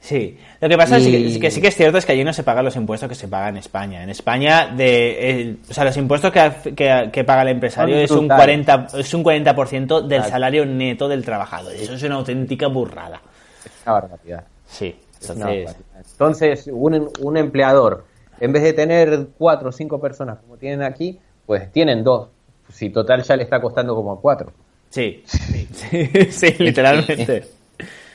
Sí, 0.00 0.38
lo 0.60 0.68
que 0.68 0.76
pasa 0.76 0.96
es 0.96 1.06
que, 1.06 1.50
sí 1.50 1.60
que 1.60 1.68
es 1.68 1.76
cierto 1.76 1.98
es 1.98 2.06
que 2.06 2.12
allí 2.12 2.24
no 2.24 2.32
se 2.32 2.42
pagan 2.42 2.64
los 2.64 2.76
impuestos 2.76 3.08
que 3.08 3.14
se 3.14 3.28
pagan 3.28 3.50
en 3.50 3.56
España. 3.58 4.02
En 4.02 4.10
España, 4.10 4.68
de, 4.68 5.56
o 5.68 5.74
sea, 5.74 5.84
los 5.84 5.96
impuestos 5.96 6.32
que, 6.32 7.10
que, 7.12 7.24
paga 7.24 7.42
el 7.42 7.48
empresario 7.48 7.96
es 7.96 8.10
un 8.10 8.28
40%, 8.28 8.98
es 8.98 9.12
un 9.12 9.22
40 9.22 10.00
del 10.02 10.24
salario 10.24 10.64
neto 10.64 11.08
del 11.08 11.24
trabajador. 11.24 11.74
Eso 11.74 11.94
es 11.94 12.02
una 12.04 12.14
auténtica 12.14 12.68
burrada. 12.68 13.20
Es 13.64 13.72
una 13.84 13.92
barbaridad. 13.92 14.44
Sí, 14.66 14.94
entonces, 15.20 15.76
entonces 16.12 16.70
un, 16.72 17.10
un 17.20 17.36
empleador 17.36 18.04
en 18.40 18.52
vez 18.52 18.62
de 18.62 18.72
tener 18.72 19.28
cuatro 19.36 19.70
o 19.70 19.72
cinco 19.72 20.00
personas 20.00 20.38
como 20.38 20.56
tienen 20.56 20.82
aquí, 20.82 21.18
pues 21.44 21.70
tienen 21.72 22.04
dos. 22.04 22.28
Si 22.72 22.90
total 22.90 23.22
ya 23.22 23.36
le 23.36 23.44
está 23.44 23.60
costando 23.60 23.94
como 23.94 24.12
a 24.12 24.20
cuatro. 24.20 24.52
Sí, 24.90 25.24
sí, 26.30 26.54
literalmente. 26.58 27.48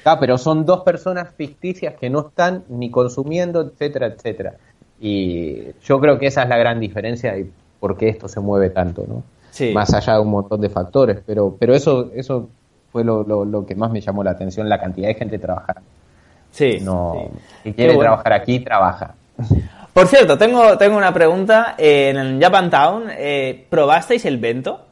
Ah, 0.06 0.20
pero 0.20 0.38
son 0.38 0.66
dos 0.66 0.82
personas 0.82 1.30
ficticias 1.36 1.96
que 1.96 2.10
no 2.10 2.28
están 2.28 2.64
ni 2.70 2.90
consumiendo, 2.90 3.62
etcétera, 3.62 4.08
etcétera. 4.08 4.56
Y 5.00 5.74
yo 5.84 6.00
creo 6.00 6.20
que 6.20 6.28
esa 6.28 6.44
es 6.44 6.50
la 6.50 6.58
gran 6.58 6.80
diferencia 6.80 7.38
y 7.38 7.50
por 7.80 7.98
qué 7.98 8.10
esto 8.10 8.28
se 8.28 8.40
mueve 8.40 8.70
tanto, 8.70 9.06
¿no? 9.08 9.24
Más 9.74 9.94
allá 9.94 10.16
de 10.16 10.22
un 10.22 10.32
montón 10.32 10.62
de 10.62 10.70
factores, 10.70 11.22
pero, 11.26 11.56
pero 11.60 11.76
eso, 11.76 12.10
eso 12.16 12.50
fue 12.92 13.04
lo, 13.04 13.24
lo, 13.24 13.66
que 13.66 13.76
más 13.76 13.92
me 13.92 14.02
llamó 14.02 14.24
la 14.24 14.32
atención, 14.32 14.68
la 14.68 14.80
cantidad 14.80 15.08
de 15.08 15.16
gente 15.16 15.38
trabajando. 15.38 15.82
Sí. 16.52 16.80
No, 16.82 17.30
Si 17.64 17.74
quiere 17.74 17.98
trabajar 17.98 18.34
aquí, 18.34 18.60
trabaja. 18.60 19.16
Por 19.94 20.08
cierto, 20.08 20.38
tengo, 20.38 20.78
tengo 20.78 20.98
una 20.98 21.14
pregunta. 21.14 21.76
en 21.78 22.18
el 22.18 22.40
Japantown, 22.42 23.06
eh, 23.12 23.68
¿probasteis 23.70 24.26
el 24.26 24.38
Vento? 24.38 24.86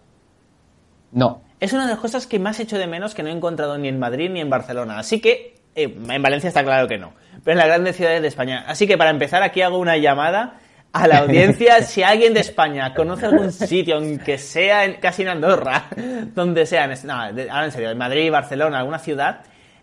No. 1.11 1.41
Es 1.61 1.71
una 1.73 1.83
de 1.83 1.91
las 1.91 1.99
cosas 1.99 2.27
que 2.27 2.39
más 2.39 2.59
hecho 2.59 2.77
de 2.77 2.87
menos 2.87 3.15
que 3.15 3.23
no 3.23 3.29
he 3.29 3.31
encontrado 3.31 3.77
ni 3.77 3.87
en 3.87 3.99
Madrid 3.99 4.29
ni 4.29 4.41
en 4.41 4.49
Barcelona. 4.49 4.99
Así 4.99 5.21
que, 5.21 5.55
eh, 5.75 5.95
en 6.09 6.21
Valencia 6.21 6.47
está 6.47 6.63
claro 6.63 6.87
que 6.87 6.97
no. 6.97 7.13
Pero 7.43 7.53
en 7.53 7.59
las 7.59 7.67
grandes 7.67 7.95
ciudades 7.95 8.21
de 8.21 8.27
España. 8.27 8.65
Así 8.67 8.87
que 8.87 8.97
para 8.97 9.11
empezar, 9.11 9.43
aquí 9.43 9.61
hago 9.61 9.77
una 9.77 9.95
llamada 9.95 10.59
a 10.91 11.07
la 11.07 11.19
audiencia. 11.19 11.81
si 11.83 12.03
alguien 12.03 12.33
de 12.33 12.39
España 12.39 12.93
conoce 12.93 13.27
algún 13.27 13.51
sitio, 13.51 13.97
aunque 13.97 14.37
sea 14.37 14.99
casi 14.99 15.21
en 15.21 15.29
Andorra, 15.29 15.85
donde 16.35 16.65
sea, 16.65 16.87
no, 16.87 17.13
ahora 17.13 17.65
en 17.65 17.71
serio, 17.71 17.91
en 17.91 17.97
Madrid, 17.97 18.31
Barcelona, 18.31 18.79
alguna 18.79 18.99
ciudad, 18.99 19.41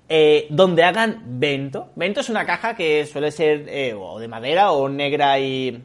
eh, 0.09 0.47
donde 0.51 0.83
hagan 0.85 1.23
vento. 1.25 1.93
Vento 1.95 2.21
es 2.21 2.29
una 2.29 2.45
caja 2.45 2.75
que 2.75 3.07
suele 3.07 3.31
ser 3.31 3.67
eh, 3.69 3.95
o 3.95 4.19
de 4.19 4.27
madera 4.27 4.73
o 4.73 4.89
negra 4.89 5.39
y, 5.39 5.85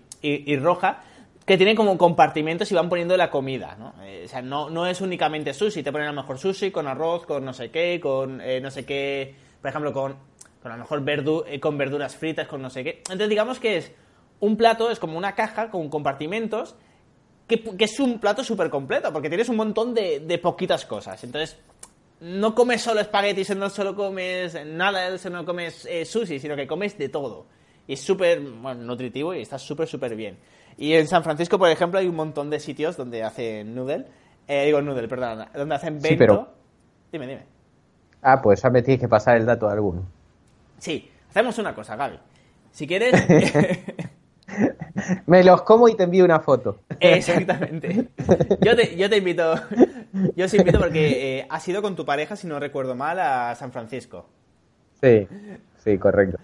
roja, 0.59 1.03
que 1.45 1.57
tiene 1.57 1.75
como 1.75 1.97
compartimentos 1.97 2.71
y 2.71 2.75
van 2.75 2.89
poniendo 2.89 3.17
la 3.17 3.29
comida, 3.29 3.75
¿no? 3.77 3.93
Eh, 4.03 4.23
o 4.25 4.27
sea, 4.27 4.41
no, 4.41 4.69
no 4.69 4.87
es 4.87 5.01
únicamente 5.01 5.53
sushi, 5.53 5.83
te 5.83 5.91
ponen 5.91 6.07
a 6.07 6.11
lo 6.11 6.21
mejor 6.21 6.37
sushi 6.37 6.71
con 6.71 6.87
arroz, 6.87 7.25
con 7.25 7.43
no 7.43 7.53
sé 7.53 7.69
qué, 7.69 7.99
con 8.01 8.37
no 8.37 8.71
sé 8.71 8.85
qué, 8.85 9.35
por 9.61 9.69
ejemplo, 9.69 9.93
con, 9.93 10.15
con 10.61 10.71
a 10.71 10.75
lo 10.77 10.83
mejor 10.83 11.03
verdu 11.03 11.43
con 11.59 11.77
verduras 11.77 12.15
fritas, 12.15 12.47
con 12.47 12.61
no 12.61 12.69
sé 12.69 12.83
qué. 12.83 12.97
Entonces 12.99 13.29
digamos 13.29 13.59
que 13.59 13.77
es 13.77 13.91
un 14.39 14.57
plato, 14.57 14.89
es 14.91 14.99
como 14.99 15.17
una 15.17 15.35
caja 15.35 15.69
con 15.69 15.89
compartimentos, 15.89 16.75
que, 17.47 17.63
es 17.79 17.99
un 17.99 18.19
plato 18.19 18.43
súper 18.43 18.69
completo, 18.69 19.11
porque 19.11 19.29
tienes 19.29 19.49
un 19.49 19.57
montón 19.57 19.93
de, 19.93 20.19
de 20.19 20.37
poquitas 20.37 20.85
cosas. 20.85 21.23
Entonces, 21.23 21.57
no 22.23 22.55
comes 22.55 22.81
solo 22.81 23.01
espaguetis, 23.01 23.55
no 23.55 23.69
solo 23.69 23.95
comes 23.95 24.57
nada, 24.65 25.09
no 25.29 25.45
comes 25.45 25.85
eh, 25.85 26.05
sushi, 26.05 26.39
sino 26.39 26.55
que 26.55 26.65
comes 26.65 26.97
de 26.97 27.09
todo. 27.09 27.45
Y 27.85 27.93
es 27.93 28.01
súper 28.01 28.41
nutritivo 28.41 29.33
y 29.33 29.41
está 29.41 29.59
súper, 29.59 29.87
súper 29.87 30.15
bien. 30.15 30.37
Y 30.77 30.93
en 30.93 31.07
San 31.07 31.23
Francisco, 31.23 31.57
por 31.57 31.69
ejemplo, 31.69 31.99
hay 31.99 32.07
un 32.07 32.15
montón 32.15 32.49
de 32.49 32.59
sitios 32.59 32.97
donde 32.97 33.23
hacen 33.23 33.75
noodle. 33.75 34.05
Eh, 34.47 34.65
digo 34.65 34.81
noodle, 34.81 35.07
perdón, 35.07 35.45
donde 35.53 35.75
hacen 35.75 35.95
bento. 35.95 36.07
Sí, 36.07 36.15
pero... 36.15 36.53
Dime, 37.11 37.27
dime. 37.27 37.43
Ah, 38.21 38.41
pues 38.41 38.61
ya 38.61 38.69
me 38.69 38.81
tienes 38.81 39.01
que 39.01 39.07
pasar 39.07 39.37
el 39.37 39.45
dato 39.45 39.67
a 39.67 39.73
alguno. 39.73 40.05
Sí, 40.77 41.09
hacemos 41.29 41.57
una 41.59 41.75
cosa, 41.75 41.95
Gaby. 41.95 42.19
Si 42.71 42.87
quieres... 42.87 43.13
Me 45.25 45.43
los 45.43 45.63
como 45.63 45.87
y 45.87 45.95
te 45.95 46.03
envío 46.03 46.25
una 46.25 46.39
foto. 46.39 46.81
Exactamente. 46.99 48.09
Yo 48.61 48.75
te, 48.75 48.95
yo 48.95 49.09
te 49.09 49.17
invito, 49.17 49.55
yo 50.35 50.45
os 50.45 50.53
invito 50.53 50.79
porque 50.79 51.39
eh, 51.39 51.47
has 51.49 51.67
ido 51.67 51.81
con 51.81 51.95
tu 51.95 52.05
pareja, 52.05 52.35
si 52.35 52.47
no 52.47 52.59
recuerdo 52.59 52.95
mal, 52.95 53.19
a 53.19 53.55
San 53.55 53.71
Francisco. 53.71 54.29
Sí, 55.01 55.27
sí, 55.77 55.97
correcto. 55.97 56.37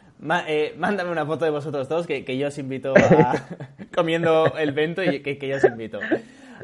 Eh, 0.48 0.76
mándame 0.78 1.12
una 1.12 1.26
foto 1.26 1.46
de 1.46 1.52
vosotros 1.52 1.88
dos 1.88 2.06
que, 2.06 2.26
que 2.26 2.38
yo 2.38 2.48
os 2.48 2.58
invito 2.58 2.94
a 2.96 3.46
comiendo 3.96 4.54
el 4.58 4.74
vento 4.74 5.04
y 5.04 5.22
que, 5.22 5.38
que 5.38 5.48
yo 5.48 5.58
os 5.58 5.64
invito. 5.64 6.00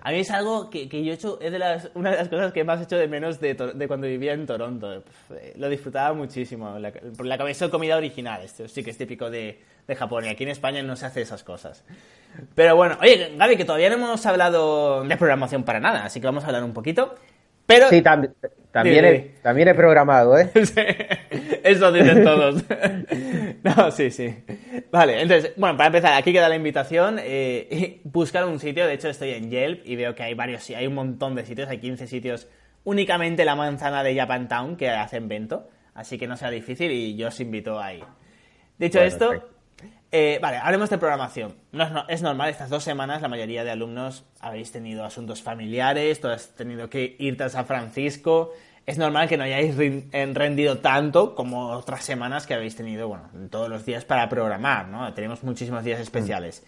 A 0.01 0.11
mí 0.11 0.19
es 0.19 0.31
algo 0.31 0.69
que, 0.69 0.89
que 0.89 1.03
yo 1.03 1.11
he 1.11 1.15
hecho, 1.15 1.39
es 1.41 1.51
de 1.51 1.59
las, 1.59 1.89
una 1.95 2.11
de 2.11 2.17
las 2.17 2.27
cosas 2.27 2.51
que 2.51 2.63
más 2.63 2.81
he 2.81 2.83
hecho 2.83 2.97
de 2.97 3.07
menos 3.07 3.39
de, 3.39 3.53
de 3.53 3.87
cuando 3.87 4.07
vivía 4.07 4.33
en 4.33 4.45
Toronto. 4.45 5.03
Eh, 5.31 5.53
lo 5.57 5.69
disfrutaba 5.69 6.13
muchísimo. 6.13 6.77
La, 6.79 6.91
la 7.23 7.37
cabeza 7.37 7.65
de 7.65 7.71
comida 7.71 7.95
original, 7.95 8.41
esto 8.43 8.67
sí 8.67 8.83
que 8.83 8.91
es 8.91 8.97
típico 8.97 9.29
de, 9.29 9.59
de 9.87 9.95
Japón 9.95 10.25
y 10.25 10.27
aquí 10.29 10.43
en 10.43 10.49
España 10.49 10.83
no 10.83 10.95
se 10.95 11.05
hace 11.05 11.21
esas 11.21 11.43
cosas. 11.43 11.83
Pero 12.55 12.75
bueno, 12.75 12.97
oye, 13.01 13.35
Gaby, 13.37 13.55
que 13.55 13.65
todavía 13.65 13.89
no 13.89 13.95
hemos 13.95 14.25
hablado 14.25 15.03
de 15.03 15.17
programación 15.17 15.63
para 15.63 15.79
nada, 15.79 16.03
así 16.03 16.19
que 16.19 16.25
vamos 16.25 16.43
a 16.43 16.47
hablar 16.47 16.63
un 16.63 16.73
poquito. 16.73 17.15
Pero... 17.65 17.87
Sí, 17.89 18.01
también, 18.01 18.33
he, 18.83 19.35
también 19.41 19.67
he 19.69 19.73
programado, 19.73 20.37
¿eh? 20.37 20.49
eso 21.63 21.91
dicen 21.91 22.23
todos. 22.23 22.63
no, 23.63 23.91
sí, 23.91 24.11
sí. 24.11 24.35
Vale, 24.91 25.21
entonces, 25.21 25.53
bueno, 25.55 25.77
para 25.77 25.87
empezar, 25.87 26.13
aquí 26.13 26.33
queda 26.33 26.49
la 26.49 26.55
invitación. 26.55 27.19
Eh, 27.21 28.01
buscar 28.03 28.45
un 28.45 28.59
sitio, 28.59 28.85
de 28.85 28.93
hecho 28.93 29.09
estoy 29.09 29.31
en 29.31 29.49
Yelp 29.49 29.81
y 29.85 29.95
veo 29.95 30.13
que 30.13 30.23
hay 30.23 30.33
varios, 30.33 30.69
hay 30.69 30.87
un 30.87 30.95
montón 30.95 31.35
de 31.35 31.45
sitios, 31.45 31.69
hay 31.69 31.79
15 31.79 32.07
sitios, 32.07 32.47
únicamente 32.83 33.45
la 33.45 33.55
manzana 33.55 34.03
de 34.03 34.15
Japantown 34.15 34.75
que 34.75 34.89
hacen 34.89 35.27
vento, 35.27 35.67
así 35.93 36.17
que 36.17 36.27
no 36.27 36.35
sea 36.35 36.49
difícil 36.49 36.91
y 36.91 37.15
yo 37.15 37.29
os 37.29 37.39
invito 37.39 37.79
ahí. 37.79 38.03
Dicho 38.77 39.01
esto, 39.01 39.31
eh, 40.17 40.39
vale, 40.41 40.57
hablemos 40.57 40.89
de 40.89 40.97
programación. 40.97 41.55
No 41.73 42.05
es, 42.07 42.21
normal, 42.21 42.49
estas 42.49 42.69
dos 42.69 42.85
semanas 42.85 43.21
la 43.21 43.27
mayoría 43.27 43.65
de 43.65 43.71
alumnos 43.71 44.23
habéis 44.39 44.71
tenido 44.71 45.03
asuntos 45.03 45.41
familiares, 45.41 46.21
tú 46.21 46.29
has 46.29 46.55
tenido 46.55 46.89
que 46.89 47.17
irte 47.19 47.43
a 47.43 47.49
San 47.49 47.65
Francisco. 47.65 48.53
Es 48.85 48.97
normal 48.97 49.27
que 49.27 49.35
no 49.35 49.43
hayáis 49.43 49.75
rendido 49.75 50.77
tanto 50.77 51.35
como 51.35 51.71
otras 51.71 52.05
semanas 52.05 52.47
que 52.47 52.53
habéis 52.53 52.77
tenido, 52.77 53.09
bueno, 53.09 53.29
todos 53.49 53.67
los 53.67 53.85
días 53.85 54.05
para 54.05 54.29
programar, 54.29 54.87
¿no? 54.87 55.13
Tenemos 55.13 55.43
muchísimos 55.43 55.83
días 55.83 55.99
especiales. 55.99 56.63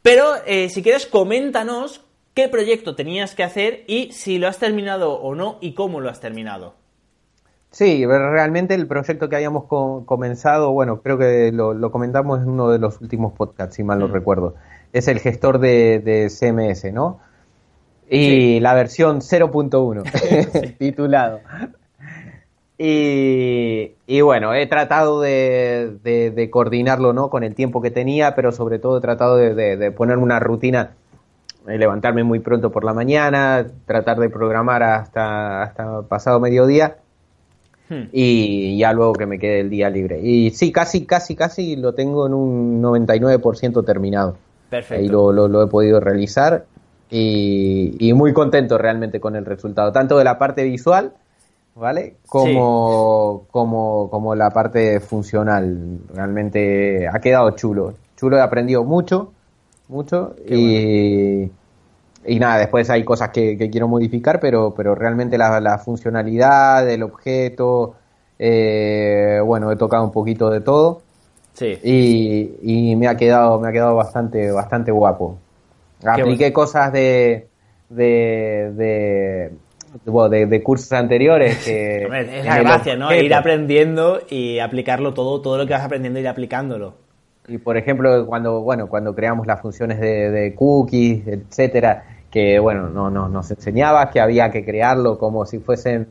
Pero 0.00 0.36
eh, 0.46 0.70
si 0.70 0.82
quieres, 0.82 1.06
coméntanos 1.06 2.00
qué 2.32 2.48
proyecto 2.48 2.94
tenías 2.94 3.34
que 3.34 3.42
hacer 3.42 3.84
y 3.86 4.12
si 4.12 4.38
lo 4.38 4.48
has 4.48 4.58
terminado 4.58 5.12
o 5.14 5.34
no 5.34 5.58
y 5.60 5.74
cómo 5.74 6.00
lo 6.00 6.08
has 6.08 6.20
terminado. 6.20 6.74
Sí, 7.70 8.06
realmente 8.06 8.74
el 8.74 8.86
proyecto 8.86 9.28
que 9.28 9.36
habíamos 9.36 9.64
comenzado, 9.66 10.72
bueno, 10.72 11.02
creo 11.02 11.18
que 11.18 11.52
lo, 11.52 11.90
comentamos 11.92 12.40
en 12.40 12.48
uno 12.48 12.70
de 12.70 12.78
los 12.78 13.00
últimos 13.00 13.34
podcasts, 13.34 13.76
si 13.76 13.84
mal 13.84 13.98
no 13.98 14.08
mm. 14.08 14.12
recuerdo. 14.12 14.54
Es 14.92 15.06
el 15.06 15.20
gestor 15.20 15.58
de, 15.58 16.28
CMS, 16.30 16.92
¿no? 16.92 17.20
Y 18.08 18.58
la 18.60 18.72
versión 18.72 19.20
0.1, 19.20 20.76
titulado. 20.78 21.40
Y, 22.78 24.20
bueno, 24.22 24.54
he 24.54 24.66
tratado 24.66 25.20
de, 25.20 26.48
coordinarlo 26.50 27.12
¿no? 27.12 27.28
con 27.28 27.44
el 27.44 27.54
tiempo 27.54 27.82
que 27.82 27.90
tenía, 27.90 28.34
pero 28.34 28.50
sobre 28.50 28.78
todo 28.78 28.98
he 28.98 29.00
tratado 29.02 29.36
de, 29.36 29.92
poner 29.92 30.16
una 30.16 30.40
rutina, 30.40 30.92
levantarme 31.66 32.24
muy 32.24 32.38
pronto 32.38 32.72
por 32.72 32.84
la 32.84 32.94
mañana, 32.94 33.66
tratar 33.84 34.18
de 34.20 34.30
programar 34.30 34.82
hasta, 34.82 35.62
hasta 35.62 36.02
pasado 36.02 36.40
mediodía 36.40 36.96
Hmm. 37.88 38.08
y 38.12 38.76
ya 38.76 38.92
luego 38.92 39.14
que 39.14 39.24
me 39.24 39.38
quede 39.38 39.60
el 39.60 39.70
día 39.70 39.88
libre. 39.88 40.20
Y 40.20 40.50
sí, 40.50 40.72
casi, 40.72 41.06
casi, 41.06 41.34
casi 41.34 41.76
lo 41.76 41.94
tengo 41.94 42.26
en 42.26 42.34
un 42.34 42.82
99% 42.82 43.84
terminado. 43.84 44.36
Perfecto. 44.68 45.02
Y 45.02 45.08
lo, 45.08 45.32
lo, 45.32 45.62
he 45.62 45.66
podido 45.68 45.98
realizar 45.98 46.66
y, 47.10 48.12
muy 48.14 48.34
contento 48.34 48.76
realmente 48.76 49.20
con 49.20 49.34
el 49.36 49.46
resultado, 49.46 49.92
tanto 49.92 50.18
de 50.18 50.24
la 50.24 50.38
parte 50.38 50.64
visual, 50.64 51.14
¿vale? 51.74 52.16
Como, 52.26 53.46
como, 53.50 54.10
como 54.10 54.34
la 54.34 54.50
parte 54.50 55.00
funcional. 55.00 56.00
Realmente 56.14 57.08
ha 57.08 57.18
quedado 57.20 57.52
chulo. 57.52 57.94
Chulo, 58.16 58.36
he 58.36 58.42
aprendido 58.42 58.84
mucho, 58.84 59.32
mucho 59.88 60.34
y 60.46 61.50
y 62.28 62.38
nada, 62.38 62.58
después 62.58 62.88
hay 62.90 63.04
cosas 63.04 63.30
que, 63.30 63.56
quiero 63.70 63.88
modificar, 63.88 64.38
pero, 64.38 64.74
pero 64.74 64.94
realmente 64.94 65.38
la, 65.38 65.78
funcionalidad 65.78 66.84
del 66.84 67.02
objeto, 67.02 67.94
eh, 68.38 69.40
bueno, 69.44 69.72
he 69.72 69.76
tocado 69.76 70.04
un 70.04 70.12
poquito 70.12 70.50
de 70.50 70.60
todo. 70.60 71.02
Sí. 71.54 71.78
Y, 72.62 72.94
me 72.96 73.08
ha 73.08 73.16
quedado, 73.16 73.58
me 73.58 73.68
ha 73.68 73.72
quedado 73.72 73.96
bastante, 73.96 74.52
bastante 74.52 74.92
guapo. 74.92 75.38
Apliqué 76.04 76.52
cosas 76.52 76.92
de, 76.92 77.48
de, 77.88 79.50
de, 80.04 80.62
cursos 80.62 80.92
anteriores 80.92 81.64
que... 81.64 82.04
es 82.38 82.44
la 82.44 82.58
gracia, 82.58 82.94
¿no? 82.94 83.12
Ir 83.12 83.34
aprendiendo 83.34 84.20
y 84.28 84.58
aplicarlo 84.58 85.14
todo, 85.14 85.40
todo 85.40 85.58
lo 85.58 85.66
que 85.66 85.72
vas 85.72 85.84
aprendiendo, 85.84 86.20
ir 86.20 86.28
aplicándolo. 86.28 86.94
Y 87.48 87.56
por 87.56 87.78
ejemplo, 87.78 88.26
cuando, 88.26 88.60
bueno, 88.60 88.88
cuando 88.88 89.14
creamos 89.14 89.46
las 89.46 89.60
funciones 89.62 89.98
de, 89.98 90.30
de 90.30 90.54
cookies, 90.54 91.26
etcétera, 91.26 92.17
que 92.30 92.58
bueno, 92.58 92.88
no, 92.88 93.10
no, 93.10 93.28
nos 93.28 93.50
enseñaba 93.50 94.10
que 94.10 94.20
había 94.20 94.50
que 94.50 94.64
crearlo 94.64 95.18
como 95.18 95.46
si 95.46 95.58
fuesen 95.58 96.08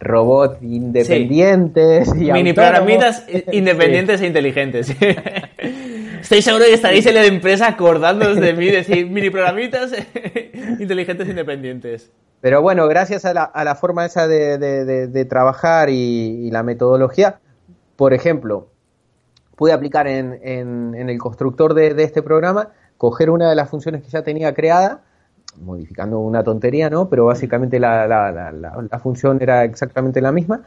robots 0.00 0.62
independientes 0.62 2.08
y 2.14 2.32
mini 2.32 2.52
programitas 2.52 3.24
independientes 3.52 4.20
e 4.20 4.26
inteligentes. 4.26 4.94
Estoy 6.20 6.42
seguro 6.42 6.64
que 6.64 6.74
estaréis 6.74 7.06
en 7.06 7.14
la 7.14 7.24
empresa 7.24 7.68
acordándoos 7.68 8.40
de 8.40 8.52
mí, 8.52 8.66
decir 8.66 9.08
mini 9.08 9.30
programitas 9.30 9.92
inteligentes 10.78 11.26
e 11.26 11.30
independientes. 11.30 12.10
Pero 12.40 12.62
bueno, 12.62 12.86
gracias 12.86 13.24
a 13.24 13.34
la, 13.34 13.44
a 13.44 13.64
la 13.64 13.74
forma 13.74 14.04
esa 14.04 14.28
de, 14.28 14.58
de, 14.58 15.24
trabajar 15.24 15.90
y, 15.90 16.50
la 16.50 16.62
metodología, 16.62 17.40
por 17.96 18.14
ejemplo, 18.14 18.68
pude 19.56 19.72
aplicar 19.72 20.06
en, 20.06 20.38
en, 20.42 20.94
en 20.94 21.10
el 21.10 21.18
constructor 21.18 21.74
de, 21.74 22.02
este 22.02 22.22
programa, 22.22 22.70
coger 22.96 23.30
una 23.30 23.48
de 23.48 23.56
las 23.56 23.68
funciones 23.68 24.02
que 24.02 24.08
ya 24.08 24.22
tenía 24.22 24.54
creada 24.54 25.02
modificando 25.60 26.20
una 26.20 26.42
tontería, 26.42 26.90
¿no? 26.90 27.08
Pero 27.08 27.26
básicamente 27.26 27.78
la, 27.78 28.06
la, 28.06 28.52
la, 28.52 28.98
función 28.98 29.38
era 29.40 29.64
exactamente 29.64 30.20
la 30.20 30.32
misma. 30.32 30.62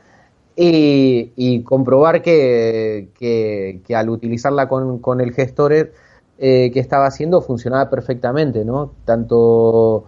Y, 0.55 1.63
comprobar 1.63 2.21
que, 2.21 3.09
que, 3.17 3.95
al 3.95 4.09
utilizarla 4.09 4.67
con, 4.67 4.99
con 4.99 5.21
el 5.21 5.33
gestor 5.33 5.91
que 6.37 6.71
estaba 6.75 7.07
haciendo 7.07 7.41
funcionaba 7.41 7.89
perfectamente, 7.89 8.65
¿no? 8.65 8.91
Tanto 9.05 10.05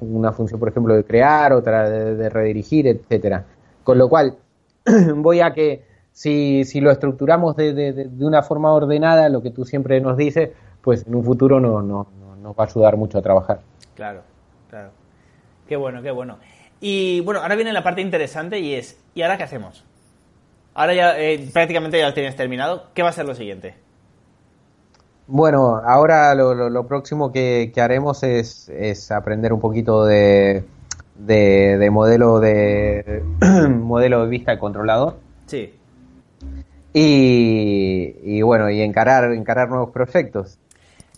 una 0.00 0.32
función, 0.32 0.58
por 0.58 0.68
ejemplo, 0.68 0.94
de 0.94 1.04
crear, 1.04 1.52
otra 1.52 1.88
de, 1.88 2.28
redirigir, 2.28 2.86
etcétera. 2.86 3.44
Con 3.84 3.98
lo 3.98 4.08
cual, 4.08 4.36
voy 5.16 5.40
a 5.40 5.52
que 5.52 5.82
si, 6.12 6.64
si 6.64 6.80
lo 6.80 6.90
estructuramos 6.90 7.56
de, 7.56 7.72
de, 7.72 8.24
una 8.24 8.42
forma 8.42 8.72
ordenada, 8.72 9.28
lo 9.28 9.42
que 9.42 9.50
tú 9.50 9.64
siempre 9.64 10.00
nos 10.00 10.16
dices, 10.16 10.50
pues 10.82 11.06
en 11.06 11.14
un 11.14 11.24
futuro 11.24 11.60
no, 11.60 11.82
no, 11.82 12.06
nos 12.42 12.56
va 12.56 12.64
a 12.64 12.66
ayudar 12.66 12.96
mucho 12.96 13.18
a 13.18 13.22
trabajar. 13.22 13.60
Claro, 13.94 14.22
claro. 14.68 14.90
Qué 15.68 15.76
bueno, 15.76 16.02
qué 16.02 16.10
bueno. 16.10 16.38
Y 16.80 17.20
bueno, 17.20 17.40
ahora 17.40 17.54
viene 17.54 17.72
la 17.72 17.82
parte 17.82 18.00
interesante 18.00 18.58
y 18.58 18.74
es, 18.74 18.98
¿y 19.14 19.22
ahora 19.22 19.36
qué 19.36 19.44
hacemos? 19.44 19.84
Ahora 20.74 20.94
ya 20.94 21.18
eh, 21.18 21.48
prácticamente 21.52 21.98
ya 21.98 22.08
lo 22.08 22.14
tienes 22.14 22.34
terminado. 22.34 22.86
¿Qué 22.94 23.02
va 23.02 23.10
a 23.10 23.12
ser 23.12 23.26
lo 23.26 23.34
siguiente? 23.34 23.74
Bueno, 25.28 25.76
ahora 25.76 26.34
lo, 26.34 26.86
próximo 26.88 27.32
que, 27.32 27.72
haremos 27.76 28.22
es, 28.22 29.10
aprender 29.10 29.52
un 29.52 29.60
poquito 29.60 30.04
de, 30.04 30.64
de, 31.16 31.90
modelo 31.90 32.40
de 32.40 33.22
modelo 33.70 34.24
de 34.24 34.28
vista 34.28 34.58
controlador. 34.58 35.18
Sí. 35.46 35.74
Y, 36.92 38.16
y, 38.22 38.42
bueno, 38.42 38.68
y 38.68 38.82
encarar, 38.82 39.32
encarar 39.32 39.68
nuevos 39.70 39.90
proyectos. 39.90 40.58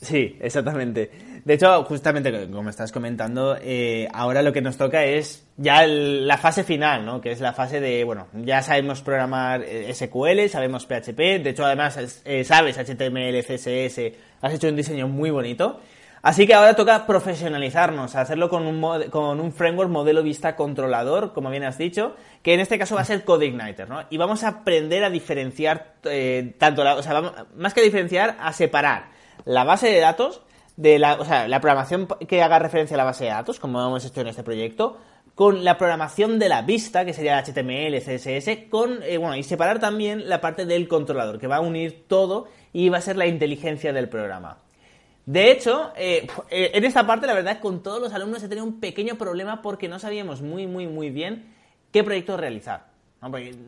Sí, 0.05 0.37
exactamente. 0.41 1.11
De 1.45 1.55
hecho, 1.55 1.83
justamente 1.85 2.49
como 2.51 2.69
estás 2.69 2.93
comentando, 2.93 3.57
eh, 3.61 4.07
ahora 4.13 4.43
lo 4.43 4.53
que 4.53 4.61
nos 4.61 4.77
toca 4.77 5.05
es 5.05 5.47
ya 5.57 5.87
la 5.87 6.37
fase 6.37 6.63
final, 6.63 7.07
¿no? 7.07 7.23
Que 7.23 7.33
es 7.33 7.41
la 7.41 7.55
fase 7.55 7.81
de, 7.81 8.05
bueno, 8.05 8.29
ya 8.35 8.63
sabemos 8.63 9.01
programar 9.01 9.63
eh, 9.63 9.93
SQL, 9.95 10.49
sabemos 10.49 10.85
PHP, 10.85 11.43
de 11.43 11.51
hecho 11.51 11.65
además 11.65 12.23
eh, 12.25 12.45
sabes 12.45 12.77
HTML, 12.77 13.43
CSS, 13.43 14.13
has 14.43 14.55
hecho 14.55 14.69
un 14.69 14.77
diseño 14.77 15.09
muy 15.09 15.31
bonito. 15.31 15.81
Así 16.21 16.47
que 16.47 16.55
ahora 16.55 16.75
toca 16.75 17.07
profesionalizarnos, 17.07 18.15
hacerlo 18.15 18.49
con 18.49 18.67
un, 18.67 19.11
con 19.11 19.41
un 19.41 19.53
framework 19.53 19.91
modelo 19.91 20.23
vista 20.23 20.57
controlador, 20.57 21.35
como 21.35 21.51
bien 21.51 21.65
has 21.65 21.77
dicho, 21.77 22.17
que 22.43 22.55
en 22.55 22.61
este 22.61 22.79
caso 22.79 22.95
va 22.95 23.03
a 23.03 23.05
ser 23.05 23.25
CodeIgniter, 23.25 23.89
¿no? 23.89 24.05
Y 24.09 24.17
vamos 24.17 24.43
a 24.45 24.49
aprender 24.49 25.05
a 25.05 25.11
diferenciar 25.11 25.97
tanto, 26.59 26.83
la, 26.85 26.95
o 26.95 27.03
sea, 27.03 27.49
más 27.57 27.75
que 27.75 27.83
diferenciar, 27.83 28.37
a 28.41 28.55
separar 28.55 29.14
la 29.45 29.65
base 29.65 29.89
de 29.89 30.01
datos 30.01 30.43
de 30.77 30.99
la, 30.99 31.15
o 31.15 31.25
sea, 31.25 31.47
la 31.49 31.61
programación 31.61 32.09
que 32.29 32.43
haga 32.43 32.59
referencia 32.59 32.97
a 32.97 32.99
la 32.99 33.05
base 33.05 33.25
de 33.25 33.31
datos, 33.31 33.61
como 33.61 33.81
hemos 33.81 34.05
hecho 34.05 34.21
en 34.21 34.29
este 34.29 34.43
proyecto, 34.43 34.99
con 35.35 35.65
la 35.65 35.77
programación 35.79 36.39
de 36.39 36.49
la 36.49 36.63
vista, 36.63 37.05
que 37.05 37.13
sería 37.13 37.43
HTML, 37.43 37.99
CSS, 38.01 38.69
con, 38.71 39.03
eh, 39.03 39.19
bueno, 39.19 39.37
y 39.37 39.43
separar 39.43 39.81
también 39.81 40.29
la 40.29 40.41
parte 40.41 40.65
del 40.65 40.87
controlador, 40.87 41.39
que 41.39 41.47
va 41.47 41.57
a 41.57 41.61
unir 41.61 42.05
todo 42.07 42.47
y 42.73 42.89
va 42.89 42.99
a 42.99 43.01
ser 43.03 43.17
la 43.17 43.27
inteligencia 43.27 43.93
del 43.93 44.09
programa. 44.09 44.59
De 45.27 45.51
hecho, 45.51 45.93
eh, 45.97 46.27
eh, 46.51 46.73
en 46.75 46.85
esta 46.85 47.07
parte, 47.07 47.27
la 47.27 47.35
verdad, 47.35 47.59
con 47.61 47.83
todos 47.83 48.01
los 48.01 48.13
alumnos 48.13 48.43
he 48.43 48.49
tenido 48.49 48.67
un 48.67 48.79
pequeño 48.79 49.17
problema 49.17 49.63
porque 49.63 49.89
no 49.89 49.99
sabíamos 49.99 50.43
muy, 50.43 50.67
muy, 50.67 50.87
muy 50.87 51.11
bien 51.11 51.55
qué 51.91 52.05
proyecto 52.05 52.37
realizar. 52.37 52.93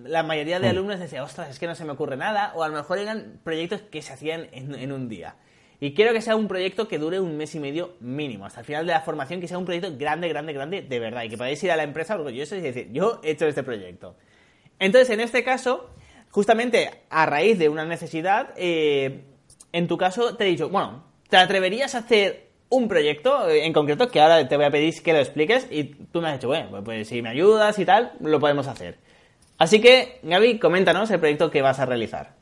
la 0.05 0.23
mayoría 0.23 0.61
de 0.61 0.69
alumnos 0.69 1.01
decían, 1.01 1.23
ostras, 1.23 1.49
es 1.49 1.59
que 1.59 1.67
no 1.67 1.75
se 1.75 1.85
me 1.85 1.93
ocurre 1.93 2.17
nada, 2.17 2.53
o 2.55 2.63
a 2.63 2.69
lo 2.69 2.75
mejor 2.75 2.99
eran 2.99 3.41
proyectos 3.43 3.81
que 3.81 4.03
se 4.03 4.13
hacían 4.13 4.49
en 4.53 4.93
un 4.93 5.09
día. 5.09 5.37
Y 5.81 5.93
quiero 5.93 6.13
que 6.13 6.23
sea 6.23 6.37
un 6.37 6.49
proyecto 6.49 6.89
que 6.89 6.99
dure 6.99 7.21
un 7.21 7.37
mes 7.37 7.55
y 7.55 7.61
medio 7.61 7.95
mínimo, 8.01 8.47
hasta 8.47 8.61
el 8.61 8.67
final 8.67 8.87
de 8.87 8.93
la 8.93 9.03
formación, 9.03 9.41
que 9.41 9.49
sea 9.49 9.59
un 9.59 9.67
proyecto 9.67 9.93
grande, 9.99 10.29
grande, 10.29 10.53
grande, 10.53 10.83
de 10.83 10.99
verdad, 10.99 11.25
y 11.25 11.29
que 11.29 11.37
podáis 11.37 11.63
ir 11.63 11.71
a 11.71 11.77
la 11.77 11.83
empresa 11.83 12.15
orgullosos 12.15 12.59
y 12.59 12.63
decir, 12.63 12.89
yo 12.93 13.21
he 13.23 13.33
hecho 13.33 13.47
este 13.47 13.63
proyecto. 13.63 14.17
Entonces, 14.79 15.11
en 15.11 15.21
este 15.21 15.45
caso, 15.45 15.91
justamente 16.31 16.91
a 17.11 17.27
raíz 17.27 17.59
de 17.59 17.69
una 17.69 17.85
necesidad, 17.85 18.55
eh, 18.57 19.25
en 19.73 19.87
tu 19.87 19.99
caso 19.99 20.37
te 20.37 20.45
he 20.45 20.49
dicho, 20.49 20.71
bueno, 20.71 21.05
¿te 21.29 21.37
atreverías 21.37 21.95
a 21.95 21.99
hacer 21.99 22.47
un 22.69 22.89
proyecto 22.89 23.49
en 23.49 23.73
concreto 23.73 24.11
que 24.11 24.21
ahora 24.21 24.49
te 24.49 24.57
voy 24.57 24.67
a 24.67 24.71
pedir 24.71 25.03
que 25.03 25.13
lo 25.13 25.19
expliques 25.19 25.69
y 25.71 25.85
tú 25.85 26.21
me 26.21 26.29
has 26.29 26.35
dicho, 26.35 26.49
bueno, 26.49 26.69
pues, 26.71 26.83
pues 26.85 27.09
si 27.09 27.23
me 27.23 27.29
ayudas 27.29 27.79
y 27.79 27.85
tal, 27.85 28.13
lo 28.21 28.41
podemos 28.41 28.67
hacer. 28.67 28.99
Así 29.59 29.81
que, 29.81 30.21
Gaby, 30.23 30.59
coméntanos 30.59 31.11
el 31.11 31.21
proyecto 31.21 31.51
que 31.51 31.63
vas 31.63 31.79
a 31.79 31.87
realizar. 31.87 32.36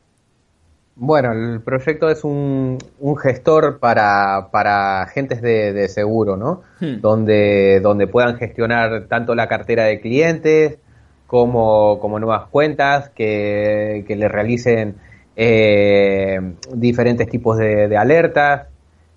Bueno, 0.96 1.32
el 1.32 1.60
proyecto 1.60 2.08
es 2.08 2.22
un, 2.22 2.78
un 3.00 3.16
gestor 3.16 3.80
para, 3.80 4.48
para 4.52 5.02
agentes 5.02 5.42
de, 5.42 5.88
seguro, 5.88 6.36
¿no? 6.36 6.62
Hmm. 6.80 7.00
Donde, 7.00 7.80
donde 7.82 8.06
puedan 8.06 8.36
gestionar 8.36 9.06
tanto 9.08 9.34
la 9.34 9.48
cartera 9.48 9.84
de 9.84 10.00
clientes 10.00 10.78
como, 11.26 11.98
como 11.98 12.20
nuevas 12.20 12.48
cuentas, 12.48 13.10
que, 13.10 14.04
que 14.06 14.14
le 14.14 14.28
realicen 14.28 14.94
eh, 15.34 16.38
diferentes 16.72 17.28
tipos 17.28 17.58
de, 17.58 17.96
alertas, 17.96 18.68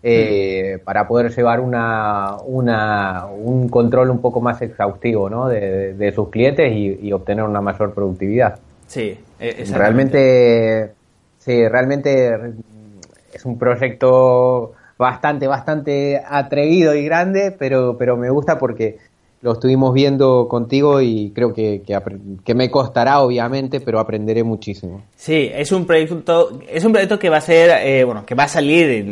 eh, 0.01 0.77
hmm. 0.77 0.83
para 0.83 1.07
poder 1.07 1.31
llevar 1.35 1.59
una, 1.59 2.37
una, 2.43 3.27
un 3.27 3.69
control 3.69 4.09
un 4.09 4.19
poco 4.19 4.41
más 4.41 4.63
exhaustivo 4.63 5.29
¿no? 5.29 5.47
de, 5.47 5.93
de 5.93 6.11
sus 6.11 6.29
clientes 6.29 6.71
y, 6.71 6.99
y, 7.03 7.13
obtener 7.13 7.43
una 7.43 7.61
mayor 7.61 7.93
productividad. 7.93 8.57
Sí, 8.87 9.19
e, 9.39 9.65
realmente 9.73 10.96
Sí, 11.47 11.65
realmente 11.65 12.29
es 13.31 13.45
un 13.45 13.57
proyecto 13.57 14.73
bastante, 14.97 15.47
bastante 15.47 16.21
atrevido 16.27 16.93
y 16.93 17.05
grande, 17.05 17.55
pero, 17.57 17.95
pero 17.97 18.17
me 18.17 18.29
gusta 18.29 18.60
porque 18.60 18.97
lo 19.41 19.53
estuvimos 19.53 19.93
viendo 19.93 20.49
contigo 20.49 20.99
y 20.99 21.31
creo 21.33 21.53
que, 21.53 21.83
que, 22.43 22.53
me 22.53 22.69
costará 22.69 23.21
obviamente, 23.21 23.79
pero 23.79 24.01
aprenderé 24.01 24.43
muchísimo. 24.43 25.03
Sí, 25.15 25.49
es 25.53 25.71
un 25.71 25.86
proyecto, 25.86 26.60
es 26.67 26.83
un 26.83 26.91
proyecto 26.91 27.17
que 27.17 27.29
va 27.29 27.38
a 27.38 27.41
ser, 27.41 27.69
eh, 27.81 28.03
bueno, 28.03 28.25
que 28.25 28.36
va 28.36 28.43
a 28.43 28.49
salir, 28.49 29.07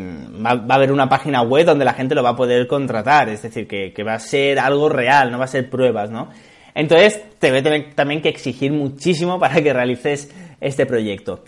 va, 0.46 0.56
va, 0.56 0.74
a 0.74 0.78
haber 0.78 0.92
una 0.92 1.08
página 1.08 1.42
web 1.42 1.66
donde 1.66 1.86
la 1.86 1.94
gente 1.94 2.16
lo 2.16 2.24
va 2.24 2.32
a 2.32 2.36
poder 2.36 2.68
contratar, 2.68 3.30
es 3.30 3.44
decir, 3.44 3.66
que, 3.66 3.94
que 3.94 4.04
va 4.04 4.16
a 4.16 4.20
ser 4.20 4.60
algo 4.60 4.90
real, 4.90 5.32
no 5.32 5.40
va 5.40 5.46
a 5.46 5.48
ser 5.48 5.70
pruebas, 5.70 6.12
¿no? 6.12 6.28
Entonces, 6.74 7.24
te 7.40 7.50
voy 7.50 7.60
a 7.60 7.64
tener 7.64 7.94
también 7.94 8.22
que 8.22 8.28
exigir 8.28 8.74
muchísimo 8.74 9.40
para 9.40 9.62
que 9.62 9.72
realices 9.72 10.30
este 10.60 10.86
proyecto. 10.86 11.46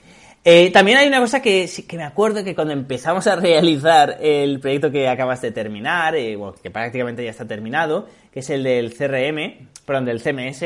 Eh, 0.49 0.71
también 0.71 0.97
hay 0.97 1.09
una 1.09 1.19
cosa 1.19 1.41
que, 1.41 1.69
que 1.85 1.97
me 1.97 2.05
acuerdo 2.05 2.41
que 2.41 2.55
cuando 2.55 2.71
empezamos 2.71 3.27
a 3.27 3.35
realizar 3.35 4.17
el 4.21 4.61
proyecto 4.61 4.89
que 4.89 5.09
acabas 5.09 5.41
de 5.41 5.51
terminar, 5.51 6.15
eh, 6.15 6.39
que 6.63 6.71
prácticamente 6.71 7.21
ya 7.21 7.31
está 7.31 7.45
terminado, 7.45 8.07
que 8.31 8.39
es 8.39 8.49
el 8.49 8.63
del 8.63 8.95
CRM, 8.95 9.67
perdón, 9.85 10.05
del 10.05 10.21
CMS, 10.21 10.63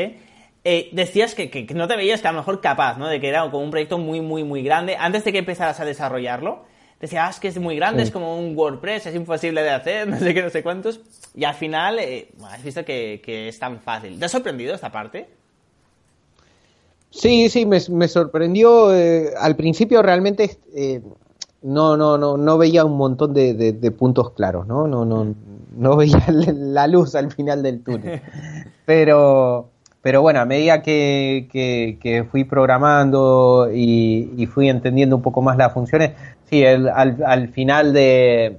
eh, 0.62 0.88
decías 0.92 1.34
que, 1.34 1.66
no 1.74 1.88
te 1.88 1.96
veías 1.96 2.22
que 2.22 2.28
a 2.28 2.30
lo 2.30 2.38
mejor 2.38 2.60
capaz, 2.60 2.96
¿no? 2.96 3.08
De 3.08 3.20
que 3.20 3.28
era 3.28 3.40
como 3.50 3.58
un 3.58 3.72
proyecto 3.72 3.98
muy, 3.98 4.20
muy, 4.20 4.44
muy 4.44 4.62
grande. 4.62 4.96
Antes 4.96 5.24
de 5.24 5.32
que 5.32 5.38
empezaras 5.38 5.80
a 5.80 5.84
desarrollarlo, 5.84 6.64
decías 7.00 7.38
ah, 7.38 7.40
que 7.40 7.48
es 7.48 7.58
muy 7.58 7.74
grande, 7.74 8.04
es 8.04 8.12
como 8.12 8.38
un 8.38 8.56
WordPress, 8.56 9.06
es 9.06 9.16
imposible 9.16 9.64
de 9.64 9.70
hacer, 9.70 10.06
no 10.08 10.16
sé 10.16 10.32
qué, 10.32 10.42
no 10.42 10.50
sé 10.50 10.62
cuántos. 10.62 11.00
Y 11.34 11.42
al 11.42 11.54
final, 11.54 11.98
has 12.48 12.62
visto 12.62 12.84
que, 12.84 13.20
que 13.20 13.48
es 13.48 13.58
tan 13.58 13.80
fácil. 13.80 14.16
¿Te 14.16 14.26
ha 14.26 14.28
sorprendido 14.28 14.76
esta 14.76 14.92
parte? 14.92 15.41
Sí, 17.12 17.50
sí, 17.50 17.66
me, 17.66 18.08
sorprendió. 18.08 18.94
Eh, 18.94 19.34
al 19.38 19.54
principio 19.54 20.02
realmente 20.02 20.58
eh, 20.74 21.02
no, 21.60 21.96
no, 21.96 22.16
no, 22.16 22.38
no 22.38 22.58
veía 22.58 22.84
un 22.84 22.96
montón 22.96 23.34
de, 23.34 23.52
de, 23.54 23.90
puntos 23.90 24.30
claros, 24.30 24.66
¿no? 24.66 24.88
No, 24.88 25.04
no, 25.04 25.34
no 25.76 25.96
veía 25.98 26.24
la 26.28 26.86
luz 26.86 27.14
al 27.14 27.30
final 27.30 27.62
del 27.62 27.82
túnel. 27.82 28.20
Pero, 28.84 29.68
pero 30.02 30.20
bueno, 30.22 30.40
a 30.40 30.44
medida 30.44 30.82
que, 30.82 31.46
que, 31.52 32.24
fui 32.28 32.42
programando 32.42 33.70
y, 33.72 34.48
fui 34.52 34.68
entendiendo 34.68 35.14
un 35.14 35.22
poco 35.22 35.40
más 35.40 35.56
las 35.56 35.72
funciones, 35.72 36.10
sí, 36.50 36.66
al, 36.66 36.88
al, 36.88 37.48
final 37.50 37.92
de, 37.92 38.58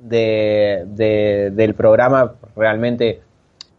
de, 0.00 1.50
del 1.52 1.74
programa 1.74 2.32
realmente 2.56 3.20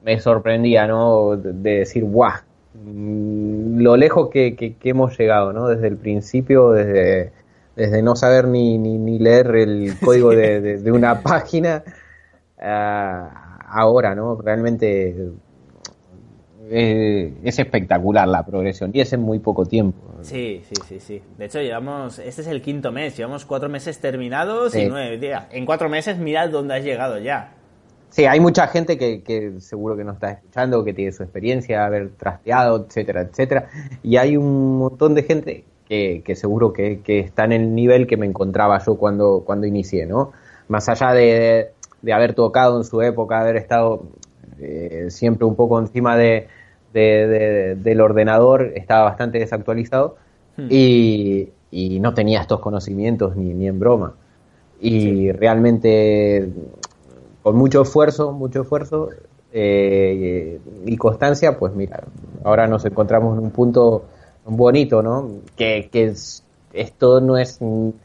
me 0.05 0.19
sorprendía, 0.19 0.85
¿no? 0.85 1.35
De 1.35 1.79
decir, 1.79 2.03
guau, 2.03 2.33
lo 2.85 3.97
lejos 3.97 4.29
que, 4.29 4.55
que, 4.55 4.77
hemos 4.83 5.17
llegado, 5.17 5.53
¿no? 5.53 5.67
Desde 5.67 5.87
el 5.87 5.97
principio, 5.97 6.71
desde, 6.71 7.31
desde 7.75 8.01
no 8.01 8.15
saber 8.15 8.47
ni, 8.47 8.77
ni, 8.77 9.19
leer 9.19 9.55
el 9.55 9.93
código 10.03 10.29
de, 10.29 10.91
una 10.91 11.21
página, 11.21 11.83
ahora, 12.57 14.15
¿no? 14.15 14.35
Realmente 14.41 15.31
eh, 16.71 17.33
es 17.43 17.57
espectacular 17.57 18.27
la 18.27 18.45
progresión 18.45 18.91
y 18.93 19.01
es 19.01 19.11
en 19.13 19.21
muy 19.21 19.39
poco 19.39 19.65
tiempo. 19.65 19.99
Sí, 20.21 20.61
sí, 20.67 20.75
sí, 20.87 20.99
sí. 20.99 21.21
De 21.37 21.45
hecho, 21.45 21.61
llevamos, 21.61 22.19
este 22.19 22.41
es 22.41 22.47
el 22.47 22.61
quinto 22.61 22.91
mes, 22.91 23.17
llevamos 23.17 23.45
cuatro 23.45 23.69
meses 23.69 23.99
terminados 23.99 24.75
y 24.75 24.85
nueve 24.87 25.17
días. 25.17 25.47
En 25.51 25.65
cuatro 25.65 25.89
meses, 25.89 26.17
mirad 26.19 26.49
dónde 26.49 26.75
has 26.75 26.83
llegado 26.83 27.17
ya. 27.17 27.55
Sí, 28.09 28.25
hay 28.25 28.39
mucha 28.39 28.67
gente 28.67 28.97
que, 28.97 29.53
seguro 29.59 29.95
que 29.95 30.03
nos 30.03 30.15
está 30.15 30.31
escuchando, 30.31 30.83
que 30.83 30.93
tiene 30.93 31.11
su 31.11 31.21
experiencia, 31.23 31.85
haber 31.85 32.09
trasteado, 32.11 32.85
etcétera, 32.87 33.21
etcétera. 33.21 33.69
Y 34.01 34.17
hay 34.17 34.35
un 34.35 34.79
montón 34.79 35.13
de 35.13 35.23
gente 35.23 35.63
que, 35.87 36.23
seguro 36.35 36.73
que, 36.73 37.01
está 37.05 37.45
en 37.45 37.51
el 37.51 37.75
nivel 37.75 38.07
que 38.07 38.17
me 38.17 38.25
encontraba 38.25 38.79
yo 38.83 38.95
cuando, 38.97 39.43
cuando 39.45 39.67
inicié, 39.67 40.07
¿no? 40.07 40.31
Más 40.67 40.89
allá 40.89 41.13
de, 41.13 41.71
haber 42.11 42.33
tocado 42.33 42.77
en 42.77 42.83
su 42.83 43.01
época, 43.01 43.41
haber 43.41 43.57
estado 43.57 44.03
eh, 44.59 45.07
siempre 45.09 45.45
un 45.45 45.55
poco 45.55 45.79
encima 45.79 46.17
de, 46.17 46.47
del 46.93 48.01
ordenador, 48.01 48.71
estaba 48.75 49.03
bastante 49.03 49.37
desactualizado 49.37 50.17
hmm. 50.57 50.67
y, 50.69 51.49
no 52.01 52.15
tenía 52.15 52.41
estos 52.41 52.59
conocimientos 52.59 53.35
ni, 53.35 53.53
ni 53.53 53.67
en 53.67 53.79
broma. 53.79 54.15
y 54.81 55.31
realmente 55.31 56.49
con 57.49 57.57
mucho 57.57 57.81
esfuerzo, 57.81 58.31
mucho 58.31 58.61
esfuerzo 58.61 59.09
eh, 59.51 60.59
y 60.85 60.97
constancia, 60.97 61.57
pues 61.57 61.73
mira, 61.73 62.03
ahora 62.43 62.67
nos 62.67 62.85
encontramos 62.85 63.39
en 63.39 63.45
un 63.45 63.49
punto 63.49 64.05
bonito, 64.45 65.01
¿no? 65.01 65.27
Que, 65.55 65.89
que 65.91 66.13
esto 66.73 67.21
no 67.21 67.39
es 67.39 67.59
ni, 67.59 67.95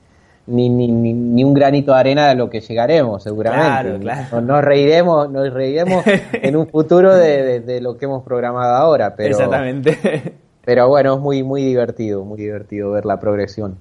ni, 0.46 0.88
ni, 0.88 1.44
un 1.44 1.52
granito 1.52 1.92
de 1.92 1.98
arena 1.98 2.26
de 2.26 2.37
lo 2.37 2.48
que 2.48 2.62
llegaremos, 2.62 3.22
seguramente. 3.22 4.02
Nos, 4.40 4.64
reiremos, 4.64 5.30
nos 5.30 5.52
reiremos 5.52 6.02
en 6.33 6.57
un 6.57 6.66
futuro 6.66 7.14
de, 7.14 7.80
lo 7.83 7.98
que 7.98 8.07
hemos 8.07 8.24
programado 8.24 8.76
ahora, 8.76 9.14
pero. 9.14 9.33
Exactamente. 9.33 10.38
Pero 10.64 10.88
bueno, 10.88 11.16
es 11.16 11.20
muy, 11.20 11.42
muy 11.42 11.62
divertido, 11.62 12.24
muy 12.24 12.38
divertido 12.38 12.92
ver 12.92 13.04
la 13.04 13.20
progresión. 13.20 13.76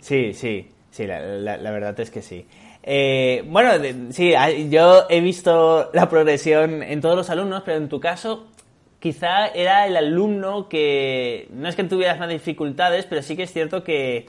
Sí, 0.00 0.34
sí, 0.34 0.68
sí, 0.90 1.06
la, 1.06 1.20
la, 1.20 1.70
verdad 1.70 2.00
es 2.00 2.10
que 2.10 2.20
sí. 2.20 2.48
Eh, 2.90 3.44
bueno, 3.46 3.70
sí, 4.12 4.32
yo 4.70 5.04
he 5.10 5.20
visto 5.20 5.90
la 5.92 6.08
progresión 6.08 6.82
en 6.82 7.02
todos 7.02 7.16
los 7.16 7.28
alumnos, 7.28 7.62
pero 7.62 7.76
en 7.76 7.90
tu 7.90 8.00
caso, 8.00 8.46
quizá 8.98 9.48
era 9.48 9.86
el 9.86 9.94
alumno 9.94 10.70
que 10.70 11.48
no 11.52 11.68
es 11.68 11.76
que 11.76 11.84
tuvieras 11.84 12.18
más 12.18 12.30
dificultades, 12.30 13.04
pero 13.04 13.22
sí 13.22 13.36
que 13.36 13.42
es 13.42 13.52
cierto 13.52 13.84
que 13.84 14.28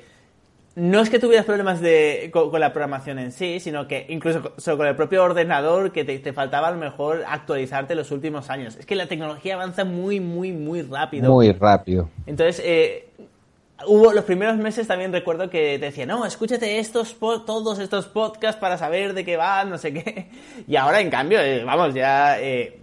no 0.75 0.99
es 0.99 1.09
que 1.09 1.19
tuvieras 1.19 1.45
problemas 1.45 1.79
de, 1.79 2.31
con, 2.33 2.59
la 2.59 2.73
programación 2.73 3.17
en 3.19 3.31
sí, 3.31 3.61
sino 3.61 3.87
que 3.87 4.05
incluso 4.09 4.51
con 4.77 4.87
el 4.87 4.95
propio 4.97 5.23
ordenador 5.23 5.93
que 5.93 6.03
te, 6.03 6.33
faltaba 6.33 6.67
a 6.67 6.71
lo 6.71 6.77
mejor 6.77 7.23
actualizarte 7.29 7.95
los 7.95 8.11
últimos 8.11 8.49
años. 8.49 8.75
Es 8.75 8.85
que 8.85 8.95
la 8.95 9.07
tecnología 9.07 9.55
avanza 9.55 9.85
muy, 9.85 10.19
muy, 10.19 10.51
muy 10.51 10.81
rápido. 10.81 11.31
Muy 11.31 11.53
rápido. 11.53 12.09
Entonces, 12.25 12.61
eh, 12.65 13.08
hubo 13.87 14.13
los 14.13 14.23
primeros 14.25 14.57
meses 14.57 14.87
también 14.87 15.11
recuerdo 15.11 15.49
que 15.49 15.79
te 15.79 15.85
decía, 15.85 16.05
no, 16.05 16.25
escúchate 16.25 16.79
estos 16.79 17.17
todos 17.19 17.79
estos 17.79 18.07
podcasts 18.07 18.59
para 18.59 18.77
saber 18.77 19.13
de 19.13 19.25
qué 19.25 19.37
van, 19.37 19.69
no 19.69 19.77
sé 19.77 19.93
qué. 19.93 20.29
Y 20.67 20.75
ahora, 20.75 20.99
en 21.01 21.09
cambio, 21.09 21.39
eh, 21.39 21.63
vamos, 21.63 21.93
ya... 21.93 22.39
Eh, 22.39 22.79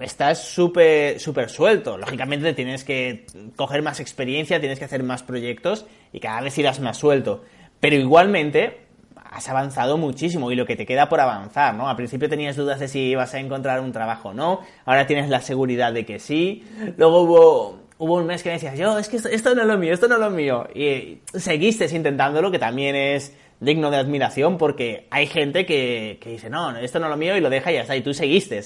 estás 0.00 0.44
súper 0.44 1.18
súper 1.18 1.50
suelto. 1.50 1.98
Lógicamente 1.98 2.52
tienes 2.54 2.84
que 2.84 3.26
coger 3.56 3.82
más 3.82 4.00
experiencia, 4.00 4.60
tienes 4.60 4.78
que 4.78 4.84
hacer 4.84 5.02
más 5.02 5.22
proyectos 5.22 5.86
y 6.12 6.20
cada 6.20 6.40
vez 6.40 6.56
irás 6.58 6.80
más 6.80 6.96
suelto. 6.96 7.42
Pero 7.80 7.96
igualmente 7.96 8.88
has 9.30 9.48
avanzado 9.48 9.98
muchísimo 9.98 10.50
y 10.50 10.56
lo 10.56 10.66
que 10.66 10.76
te 10.76 10.86
queda 10.86 11.08
por 11.08 11.20
avanzar, 11.20 11.74
¿no? 11.74 11.88
Al 11.88 11.96
principio 11.96 12.28
tenías 12.28 12.56
dudas 12.56 12.80
de 12.80 12.88
si 12.88 13.00
ibas 13.00 13.34
a 13.34 13.40
encontrar 13.40 13.80
un 13.80 13.92
trabajo 13.92 14.30
o 14.30 14.34
no, 14.34 14.60
ahora 14.84 15.06
tienes 15.06 15.28
la 15.28 15.40
seguridad 15.40 15.92
de 15.92 16.06
que 16.06 16.18
sí. 16.18 16.64
Luego 16.96 17.22
hubo, 17.22 17.80
hubo 17.98 18.14
un 18.14 18.26
mes 18.26 18.42
que 18.42 18.48
me 18.48 18.54
decías, 18.54 18.78
yo, 18.78 18.98
es 18.98 19.08
que 19.08 19.16
esto, 19.16 19.54
no 19.54 19.62
es 19.62 19.68
lo 19.68 19.76
mío, 19.76 19.92
esto 19.92 20.08
no 20.08 20.14
es 20.14 20.20
lo 20.20 20.30
mío. 20.30 20.66
Y 20.74 21.18
seguiste 21.34 21.84
intentándolo, 21.94 22.50
que 22.50 22.58
también 22.58 22.96
es 22.96 23.36
digno 23.60 23.90
de 23.90 23.96
admiración 23.96 24.56
porque 24.56 25.08
hay 25.10 25.26
gente 25.26 25.66
que, 25.66 26.18
que 26.20 26.30
dice, 26.30 26.48
no, 26.48 26.76
esto 26.76 27.00
no 27.00 27.06
es 27.06 27.10
lo 27.10 27.16
mío 27.16 27.36
y 27.36 27.40
lo 27.40 27.50
deja 27.50 27.70
y 27.70 27.74
ya 27.74 27.82
está, 27.82 27.96
y 27.96 28.02
tú 28.02 28.14
seguiste. 28.14 28.62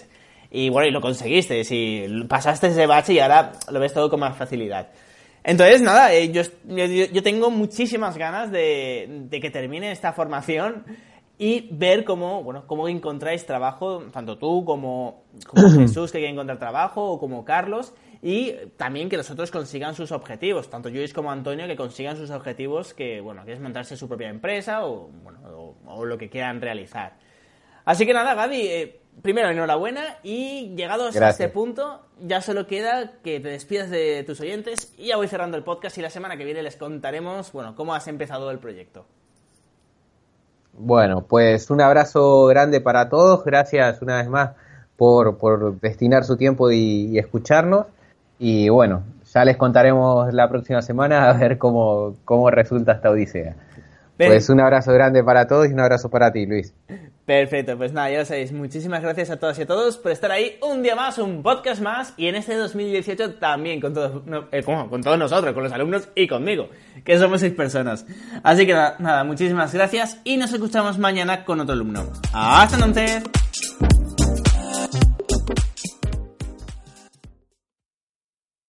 Y 0.51 0.69
bueno, 0.69 0.89
y 0.89 0.91
lo 0.91 1.01
conseguiste, 1.01 1.63
y 1.71 2.25
pasaste 2.25 2.67
ese 2.69 2.87
bache 2.87 3.15
y 3.15 3.19
ahora 3.21 3.53
lo 3.71 3.81
ves 3.81 3.95
todo 3.95 4.11
con 4.11 4.21
más 4.21 4.37
facilidad. 4.37 4.89
Entonces, 5.45 5.81
nada, 5.81 6.13
eh, 6.13 6.31
yo, 6.31 6.43
yo, 6.67 7.23
tengo 7.23 7.51
muchísimas 7.51 8.17
ganas 8.17 8.53
de, 8.53 9.25
de, 9.29 9.41
que 9.41 9.51
termine 9.51 9.91
esta 9.91 10.13
formación 10.13 10.85
y 11.37 11.69
ver 11.73 12.05
cómo, 12.05 12.45
bueno, 12.45 12.65
cómo 12.67 12.87
encontráis 12.87 13.45
trabajo, 13.45 14.05
tanto 14.13 14.39
tú 14.39 14.65
como, 14.65 15.25
como 15.49 15.71
Jesús 15.81 16.13
que 16.13 16.19
quiere 16.19 16.33
encontrar 16.33 16.59
trabajo, 16.59 17.13
o 17.13 17.19
como 17.19 17.45
Carlos, 17.45 17.93
y 18.25 18.55
también 18.77 19.09
que 19.09 19.17
los 19.17 19.29
otros 19.31 19.51
consigan 19.51 19.97
sus 19.97 20.13
objetivos, 20.13 20.71
tanto 20.71 20.89
Luis 20.89 21.13
como 21.13 21.33
Antonio, 21.33 21.67
que 21.67 21.77
consigan 21.77 22.17
sus 22.17 22.31
objetivos, 22.31 22.95
que, 22.95 23.21
bueno, 23.21 23.45
que 23.45 23.53
es 23.53 23.61
montarse 23.61 23.97
su 23.97 24.09
propia 24.09 24.29
empresa 24.29 24.87
o, 24.87 25.11
bueno, 25.25 25.75
o, 25.87 26.05
lo 26.05 26.17
que 26.17 26.31
quieran 26.31 26.61
realizar. 26.61 27.15
Así 27.85 28.07
que 28.07 28.15
nada, 28.15 28.35
Gaby, 28.35 28.61
eh, 28.61 29.01
primero, 29.23 29.51
enhorabuena 29.51 30.19
y 30.23 30.73
llegados 30.77 31.17
a 31.17 31.31
este 31.31 31.49
punto, 31.49 32.01
ya 32.21 32.41
solo 32.41 32.69
queda 32.69 33.15
que 33.25 33.41
te 33.41 33.49
despidas 33.49 33.91
de 33.91 34.23
tus 34.25 34.41
oyentes 34.41 34.95
y 34.97 35.09
ya 35.09 35.17
voy 35.17 35.27
cerrando 35.27 35.57
el 35.57 35.65
podcast 35.65 35.99
y 35.99 36.03
la 36.03 36.11
semana 36.11 36.37
que 36.37 36.45
viene 36.45 36.63
les 36.63 36.77
contaremos, 36.77 37.51
bueno, 37.51 37.75
cómo 37.75 37.93
has 37.93 38.07
empezado 38.07 38.53
el 38.53 38.61
proyecto. 38.61 39.05
Bueno, 40.75 41.27
pues 41.29 41.71
un 41.71 41.81
abrazo 41.81 42.47
grande 42.47 42.81
para 42.81 43.09
todos, 43.09 43.45
gracias 43.45 44.01
una 44.01 44.19
vez 44.19 44.29
más 44.29 44.53
por, 44.97 45.39
por 45.39 45.81
destinar 45.81 46.25
su 46.25 46.37
tiempo 46.37 46.71
y, 46.71 47.19
escucharnos 47.19 47.87
y 48.45 48.69
bueno, 48.69 49.05
ya 49.33 49.45
les 49.45 49.57
contaremos 49.57 50.35
la 50.35 50.49
próxima 50.49 50.83
semana 50.83 51.31
a 51.31 51.33
ver 51.33 51.59
cómo, 51.59 52.17
cómo 52.25 52.51
resulta 52.51 52.91
esta 52.91 53.11
odisea. 53.11 53.55
Pues 54.17 54.51
un 54.51 54.61
abrazo 54.61 54.93
grande 54.93 55.23
para 55.23 55.47
todos 55.47 55.69
y 55.69 55.73
un 55.73 55.79
abrazo 55.79 56.11
para 56.11 56.33
ti, 56.33 56.45
Luis. 56.45 56.75
Perfecto, 57.25 57.77
pues 57.79 57.93
nada, 57.93 58.11
ya 58.11 58.19
lo 58.19 58.25
sabéis. 58.25 58.53
Muchísimas 58.53 59.01
gracias 59.01 59.31
a 59.31 59.37
todas 59.37 59.57
y 59.61 59.63
a 59.63 59.67
todos 59.67 59.97
por 59.97 60.11
estar 60.11 60.33
ahí 60.33 60.59
un 60.61 60.83
día 60.83 60.97
más, 60.97 61.19
un 61.19 61.45
podcast 61.45 61.81
más 61.81 62.15
y 62.17 62.27
en 62.27 62.35
este 62.35 62.57
2018 62.57 63.35
también 63.35 63.81
con 63.81 63.95
todos, 63.95 64.23
eh, 64.51 64.65
con 64.65 65.01
todos 65.03 65.19
nosotros, 65.19 65.55
con 65.55 65.63
los 65.63 65.73
alumnos 65.73 66.09
y 66.17 66.27
conmigo, 66.27 66.69
que 67.05 67.17
somos 67.19 67.41
seis 67.41 67.53
personas. 67.53 68.07
Así 68.43 68.67
que 68.67 68.73
nada, 68.73 68.97
nada, 68.99 69.23
muchísimas 69.23 69.73
gracias 69.73 70.21
y 70.25 70.37
nos 70.37 70.53
escuchamos 70.53 70.99
mañana 70.99 71.45
con 71.45 71.61
otro 71.61 71.75
alumno. 71.75 72.07
¡Hasta 72.33 72.75
entonces! 72.75 73.23